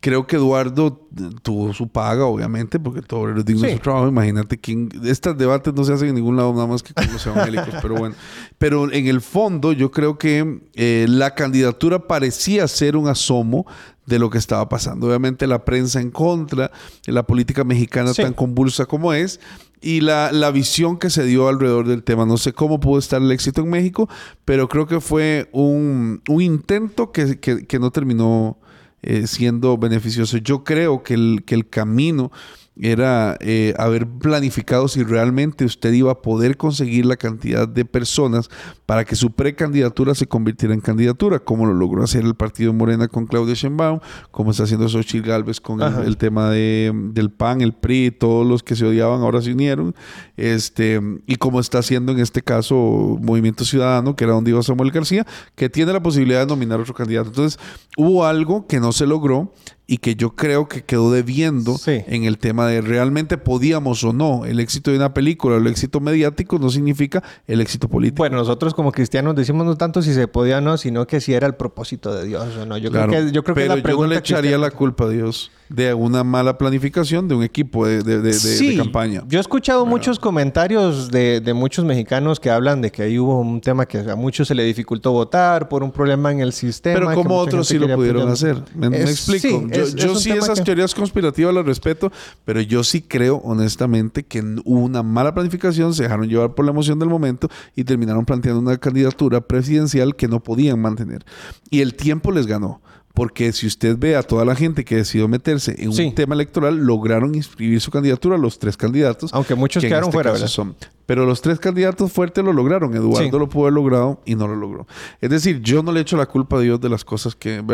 creo 0.00 0.26
que 0.26 0.36
Eduardo 0.36 1.08
tuvo 1.42 1.72
su 1.72 1.88
paga, 1.88 2.24
obviamente, 2.24 2.78
porque 2.78 3.02
todo 3.02 3.30
es 3.30 3.44
digno 3.44 3.62
de 3.62 3.74
su 3.74 3.78
trabajo. 3.80 4.08
Imagínate 4.08 4.58
quién. 4.58 4.88
Estos 5.04 5.36
debates 5.36 5.74
no 5.74 5.84
se 5.84 5.92
hacen 5.92 6.08
en 6.08 6.14
ningún 6.16 6.36
lado, 6.36 6.52
nada 6.52 6.66
más 6.66 6.82
que 6.82 6.94
con 6.94 7.12
los 7.12 7.26
evangélicos, 7.26 7.74
pero 7.82 7.94
bueno. 7.96 8.14
Pero 8.58 8.92
en 8.92 9.06
el 9.06 9.20
fondo, 9.20 9.72
yo 9.72 9.90
creo 9.90 10.18
que 10.18 10.60
eh, 10.74 11.06
la 11.08 11.34
candidatura 11.34 12.06
parecía 12.06 12.68
ser 12.68 12.96
un 12.96 13.08
asomo 13.08 13.66
de 14.06 14.18
lo 14.18 14.30
que 14.30 14.38
estaba 14.38 14.68
pasando. 14.68 15.08
Obviamente, 15.08 15.46
la 15.46 15.64
prensa 15.64 16.00
en 16.00 16.10
contra, 16.10 16.70
la 17.06 17.24
política 17.24 17.64
mexicana 17.64 18.14
tan 18.14 18.32
convulsa 18.32 18.86
como 18.86 19.12
es. 19.12 19.40
Y 19.80 20.00
la, 20.00 20.32
la, 20.32 20.50
visión 20.50 20.98
que 20.98 21.08
se 21.08 21.22
dio 21.22 21.48
alrededor 21.48 21.86
del 21.86 22.02
tema. 22.02 22.26
No 22.26 22.36
sé 22.36 22.52
cómo 22.52 22.80
pudo 22.80 22.98
estar 22.98 23.22
el 23.22 23.30
éxito 23.30 23.60
en 23.60 23.70
México, 23.70 24.08
pero 24.44 24.68
creo 24.68 24.88
que 24.88 25.00
fue 25.00 25.48
un, 25.52 26.20
un 26.28 26.42
intento 26.42 27.12
que, 27.12 27.38
que, 27.38 27.64
que 27.64 27.78
no 27.78 27.92
terminó 27.92 28.58
eh, 29.02 29.26
siendo 29.26 29.76
beneficioso. 29.78 30.38
Yo 30.38 30.64
creo 30.64 31.02
que 31.02 31.14
el, 31.14 31.42
que 31.46 31.54
el 31.54 31.68
camino 31.68 32.32
era 32.80 33.36
eh, 33.40 33.74
haber 33.78 34.06
planificado 34.06 34.88
si 34.88 35.02
realmente 35.02 35.64
usted 35.64 35.92
iba 35.92 36.12
a 36.12 36.22
poder 36.22 36.56
conseguir 36.56 37.06
la 37.06 37.16
cantidad 37.16 37.66
de 37.68 37.84
personas 37.84 38.48
para 38.86 39.04
que 39.04 39.16
su 39.16 39.32
precandidatura 39.32 40.14
se 40.14 40.26
convirtiera 40.26 40.74
en 40.74 40.80
candidatura, 40.80 41.38
como 41.38 41.66
lo 41.66 41.74
logró 41.74 42.02
hacer 42.02 42.24
el 42.24 42.34
partido 42.34 42.72
Morena 42.72 43.08
con 43.08 43.26
Claudia 43.26 43.54
Sheinbaum, 43.54 44.00
como 44.30 44.50
está 44.50 44.62
haciendo 44.62 44.88
Xochitl 44.88 45.28
Galvez 45.28 45.60
con 45.60 45.82
el, 45.82 46.16
tema 46.16 46.50
de, 46.50 46.92
del 47.12 47.30
PAN, 47.30 47.60
el 47.60 47.74
PRI, 47.74 48.10
todos 48.12 48.46
los 48.46 48.62
que 48.62 48.76
se 48.76 48.86
odiaban 48.86 49.20
ahora 49.20 49.42
se 49.42 49.52
unieron, 49.52 49.94
este, 50.36 51.00
y 51.26 51.36
como 51.36 51.60
está 51.60 51.78
haciendo 51.78 52.12
en 52.12 52.20
este 52.20 52.42
caso 52.42 53.18
Movimiento 53.20 53.64
Ciudadano, 53.64 54.16
que 54.16 54.24
era 54.24 54.32
donde 54.32 54.50
iba 54.50 54.62
Samuel 54.62 54.90
García, 54.90 55.26
que 55.54 55.68
tiene 55.68 55.92
la 55.92 56.02
posibilidad 56.02 56.40
de 56.40 56.46
nominar 56.46 56.80
otro 56.80 56.94
candidato. 56.94 57.28
Entonces, 57.28 57.58
hubo 57.96 58.24
algo 58.24 58.66
que 58.66 58.80
no 58.80 58.92
se 58.92 59.06
logró 59.06 59.52
y 59.90 59.98
que 59.98 60.16
yo 60.16 60.36
creo 60.36 60.68
que 60.68 60.84
quedó 60.84 61.10
debiendo 61.10 61.76
en 61.86 62.24
el 62.24 62.36
tema 62.36 62.66
de 62.66 62.82
realmente 62.82 63.38
podíamos 63.38 64.04
o 64.04 64.12
no. 64.12 64.44
El 64.44 64.60
éxito 64.60 64.90
de 64.90 64.98
una 64.98 65.14
película, 65.14 65.56
el 65.56 65.66
éxito 65.66 65.98
mediático 65.98 66.58
no 66.58 66.68
significa 66.68 67.24
el 67.46 67.62
éxito 67.62 67.88
político. 67.88 68.18
Bueno, 68.18 68.36
nosotros 68.36 68.74
como 68.74 68.92
cristianos 68.92 69.34
decimos 69.34 69.64
no 69.64 69.78
tanto 69.78 70.02
si 70.02 70.12
se 70.12 70.28
podía 70.28 70.58
o 70.58 70.60
no, 70.60 70.76
sino 70.76 71.06
que 71.06 71.22
si 71.22 71.32
era 71.32 71.46
el 71.46 71.54
propósito 71.54 72.14
de 72.14 72.26
Dios 72.26 72.54
o 72.58 72.66
no. 72.66 72.76
Yo 72.76 72.90
creo 72.90 73.08
que, 73.08 73.32
yo 73.32 73.42
creo 73.42 73.54
pero 73.54 73.72
que 73.72 73.76
la 73.76 73.82
pregunta 73.82 73.90
yo 73.90 74.02
no 74.02 74.06
le 74.08 74.18
echaría 74.18 74.58
la 74.58 74.70
culpa 74.70 75.04
a 75.04 75.08
Dios 75.08 75.50
de 75.68 75.94
una 75.94 76.24
mala 76.24 76.56
planificación 76.56 77.28
de 77.28 77.34
un 77.34 77.42
equipo 77.42 77.86
de, 77.86 78.02
de, 78.02 78.20
de, 78.20 78.32
sí, 78.32 78.76
campaña. 78.76 79.22
Yo 79.28 79.38
he 79.38 79.40
escuchado 79.40 79.84
muchos 79.84 80.18
comentarios 80.18 81.10
de, 81.10 81.52
muchos 81.54 81.84
mexicanos 81.84 82.40
que 82.40 82.50
hablan 82.50 82.80
de 82.80 82.90
que 82.90 83.02
ahí 83.02 83.18
hubo 83.18 83.40
un 83.40 83.60
tema 83.60 83.86
que 83.86 83.98
a 83.98 84.16
muchos 84.16 84.48
se 84.48 84.54
le 84.54 84.64
dificultó 84.64 85.12
votar 85.12 85.68
por 85.68 85.82
un 85.82 85.90
problema 85.90 86.32
en 86.32 86.40
el 86.40 86.52
sistema. 86.52 86.98
Pero 86.98 87.14
como 87.14 87.36
otros 87.36 87.68
sí 87.68 87.78
lo 87.78 87.94
pudieron 87.94 88.28
hacer. 88.28 88.62
Me, 88.74 88.86
explico. 89.00 89.66
yo, 89.94 90.14
sí 90.16 90.30
esas 90.30 90.62
teorías 90.64 90.94
conspirativas 90.94 91.54
las 91.54 91.64
respeto, 91.64 92.10
pero 92.44 92.60
yo 92.60 92.84
sí 92.84 93.02
creo 93.02 93.36
honestamente 93.44 94.24
que 94.24 94.40
hubo 94.64 94.80
una 94.80 95.02
mala 95.02 95.34
planificación, 95.34 95.94
se 95.94 96.04
dejaron 96.04 96.28
llevar 96.28 96.54
por 96.54 96.64
la 96.64 96.70
emoción 96.70 96.98
del 96.98 97.08
momento 97.08 97.48
y 97.76 97.84
terminaron 97.84 98.24
planteando 98.24 98.60
una 98.60 98.76
candidatura 98.78 99.40
presidencial 99.40 100.16
que 100.16 100.28
no 100.28 100.42
podían 100.42 100.80
mantener. 100.80 101.24
Y 101.70 101.80
el 101.80 101.94
tiempo 101.94 102.32
les 102.32 102.46
ganó. 102.46 102.80
Porque 103.18 103.52
si 103.52 103.66
usted 103.66 103.96
ve 103.98 104.14
a 104.14 104.22
toda 104.22 104.44
la 104.44 104.54
gente 104.54 104.84
que 104.84 104.94
decidió 104.94 105.26
meterse 105.26 105.74
en 105.76 105.88
un 105.88 106.14
tema 106.14 106.36
electoral, 106.36 106.76
lograron 106.76 107.34
inscribir 107.34 107.80
su 107.80 107.90
candidatura, 107.90 108.38
los 108.38 108.60
tres 108.60 108.76
candidatos. 108.76 109.34
Aunque 109.34 109.56
muchos 109.56 109.82
quedaron 109.82 110.04
este 110.04 110.12
fuera, 110.12 110.30
¿verdad? 110.30 110.46
Son. 110.46 110.76
Pero 111.04 111.26
los 111.26 111.42
tres 111.42 111.58
candidatos 111.58 112.12
fuertes 112.12 112.44
lo 112.44 112.52
lograron. 112.52 112.94
Eduardo 112.94 113.38
lo 113.40 113.48
pudo 113.48 113.64
haber 113.64 113.72
logrado 113.72 114.20
y 114.24 114.36
no 114.36 114.46
lo 114.46 114.54
logró. 114.54 114.86
Es 115.20 115.30
decir, 115.30 115.60
yo 115.62 115.82
no 115.82 115.90
le 115.90 116.00
echo 116.00 116.16
la 116.16 116.26
culpa 116.26 116.58
a 116.58 116.60
Dios 116.60 116.80
de 116.80 116.88
las 116.90 117.04
cosas 117.04 117.34
que... 117.34 117.64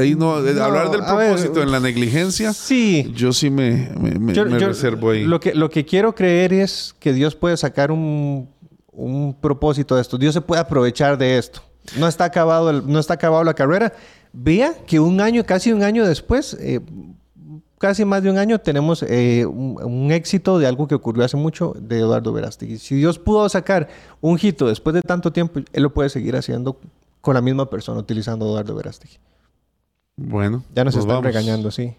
Ahí 0.00 0.14
no, 0.14 0.42
eh, 0.42 0.58
hablar 0.58 0.90
del 0.90 1.02
propósito 1.02 1.62
en 1.62 1.72
la 1.72 1.80
negligencia, 1.80 2.54
sí. 2.54 3.12
yo 3.14 3.34
sí 3.34 3.50
me, 3.50 3.90
me, 4.00 4.32
reservo 4.32 5.10
ahí. 5.10 5.24
Lo 5.24 5.40
que, 5.40 5.54
lo 5.54 5.68
que 5.68 5.84
quiero 5.84 6.14
creer 6.14 6.54
es 6.54 6.94
que 6.98 7.12
Dios 7.12 7.34
puede 7.34 7.58
sacar 7.58 7.90
un, 7.90 8.48
un 8.92 9.36
propósito 9.38 9.94
de 9.96 10.00
esto. 10.00 10.16
Dios 10.16 10.32
se 10.32 10.40
puede 10.40 10.62
aprovechar 10.62 11.18
de 11.18 11.36
esto. 11.36 11.60
No 11.98 12.08
está 12.08 12.24
acabado, 12.24 12.70
el, 12.70 12.86
no 12.86 12.98
está 12.98 13.14
acabado 13.14 13.44
la 13.44 13.54
carrera 13.54 13.92
vea 14.32 14.74
que 14.86 15.00
un 15.00 15.20
año, 15.20 15.44
casi 15.44 15.72
un 15.72 15.82
año 15.82 16.06
después, 16.06 16.56
eh, 16.60 16.80
casi 17.78 18.04
más 18.04 18.22
de 18.22 18.30
un 18.30 18.38
año, 18.38 18.58
tenemos 18.60 19.02
eh, 19.02 19.46
un, 19.46 20.10
éxito 20.12 20.58
de 20.58 20.66
algo 20.66 20.88
que 20.88 20.94
ocurrió 20.94 21.24
hace 21.24 21.36
mucho 21.36 21.74
de 21.78 21.98
Eduardo 21.98 22.32
Verástegui. 22.32 22.78
Si 22.78 22.94
Dios 22.94 23.18
pudo 23.18 23.48
sacar 23.48 23.88
un 24.20 24.38
hito 24.40 24.68
después 24.68 24.94
de 24.94 25.02
tanto 25.02 25.32
tiempo, 25.32 25.60
Él 25.72 25.82
lo 25.82 25.92
puede 25.92 26.08
seguir 26.08 26.36
haciendo 26.36 26.78
con 27.20 27.34
la 27.34 27.40
misma 27.40 27.68
persona, 27.68 28.00
utilizando 28.00 28.46
a 28.46 28.48
Eduardo 28.48 28.74
Verástegui. 28.74 29.18
Bueno. 30.16 30.64
Ya 30.74 30.84
nos 30.84 30.94
pues 30.94 31.04
están 31.04 31.22
regañando, 31.22 31.70
sí. 31.70 31.94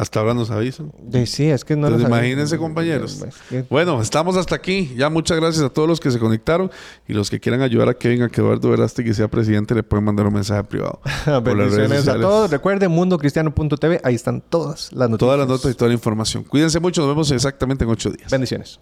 Hasta 0.00 0.18
ahora 0.18 0.32
nos 0.32 0.50
avisan. 0.50 0.90
sí, 1.26 1.50
es 1.50 1.62
que 1.62 1.76
no 1.76 1.88
Entonces, 1.88 2.08
imagínense, 2.08 2.56
compañeros. 2.56 3.22
Bueno, 3.68 4.00
estamos 4.00 4.34
hasta 4.38 4.54
aquí. 4.54 4.94
Ya 4.96 5.10
muchas 5.10 5.38
gracias 5.38 5.62
a 5.62 5.68
todos 5.68 5.86
los 5.86 6.00
que 6.00 6.10
se 6.10 6.18
conectaron 6.18 6.70
y 7.06 7.12
los 7.12 7.28
que 7.28 7.38
quieran 7.38 7.60
ayudar 7.60 7.90
a 7.90 7.92
Kevin 7.92 8.22
a 8.22 8.30
que 8.30 8.40
Eduardo 8.40 8.70
Verástegui 8.70 9.12
sea 9.12 9.28
presidente, 9.28 9.74
le 9.74 9.82
pueden 9.82 10.06
mandar 10.06 10.26
un 10.26 10.32
mensaje 10.32 10.64
privado. 10.64 11.02
Bendiciones 11.44 12.08
a 12.08 12.18
todos. 12.18 12.50
Recuerden 12.50 12.90
mundocristiano.tv. 12.92 14.00
Ahí 14.02 14.14
están 14.14 14.40
todas 14.40 14.90
las 14.94 15.10
noticias. 15.10 15.18
Todas 15.18 15.38
las 15.38 15.48
notas 15.48 15.70
y 15.70 15.74
toda 15.74 15.88
la 15.88 15.94
información. 15.94 16.44
Cuídense 16.44 16.80
mucho. 16.80 17.02
Nos 17.02 17.10
vemos 17.10 17.30
exactamente 17.30 17.84
en 17.84 17.90
ocho 17.90 18.08
días. 18.08 18.30
Bendiciones. 18.30 18.80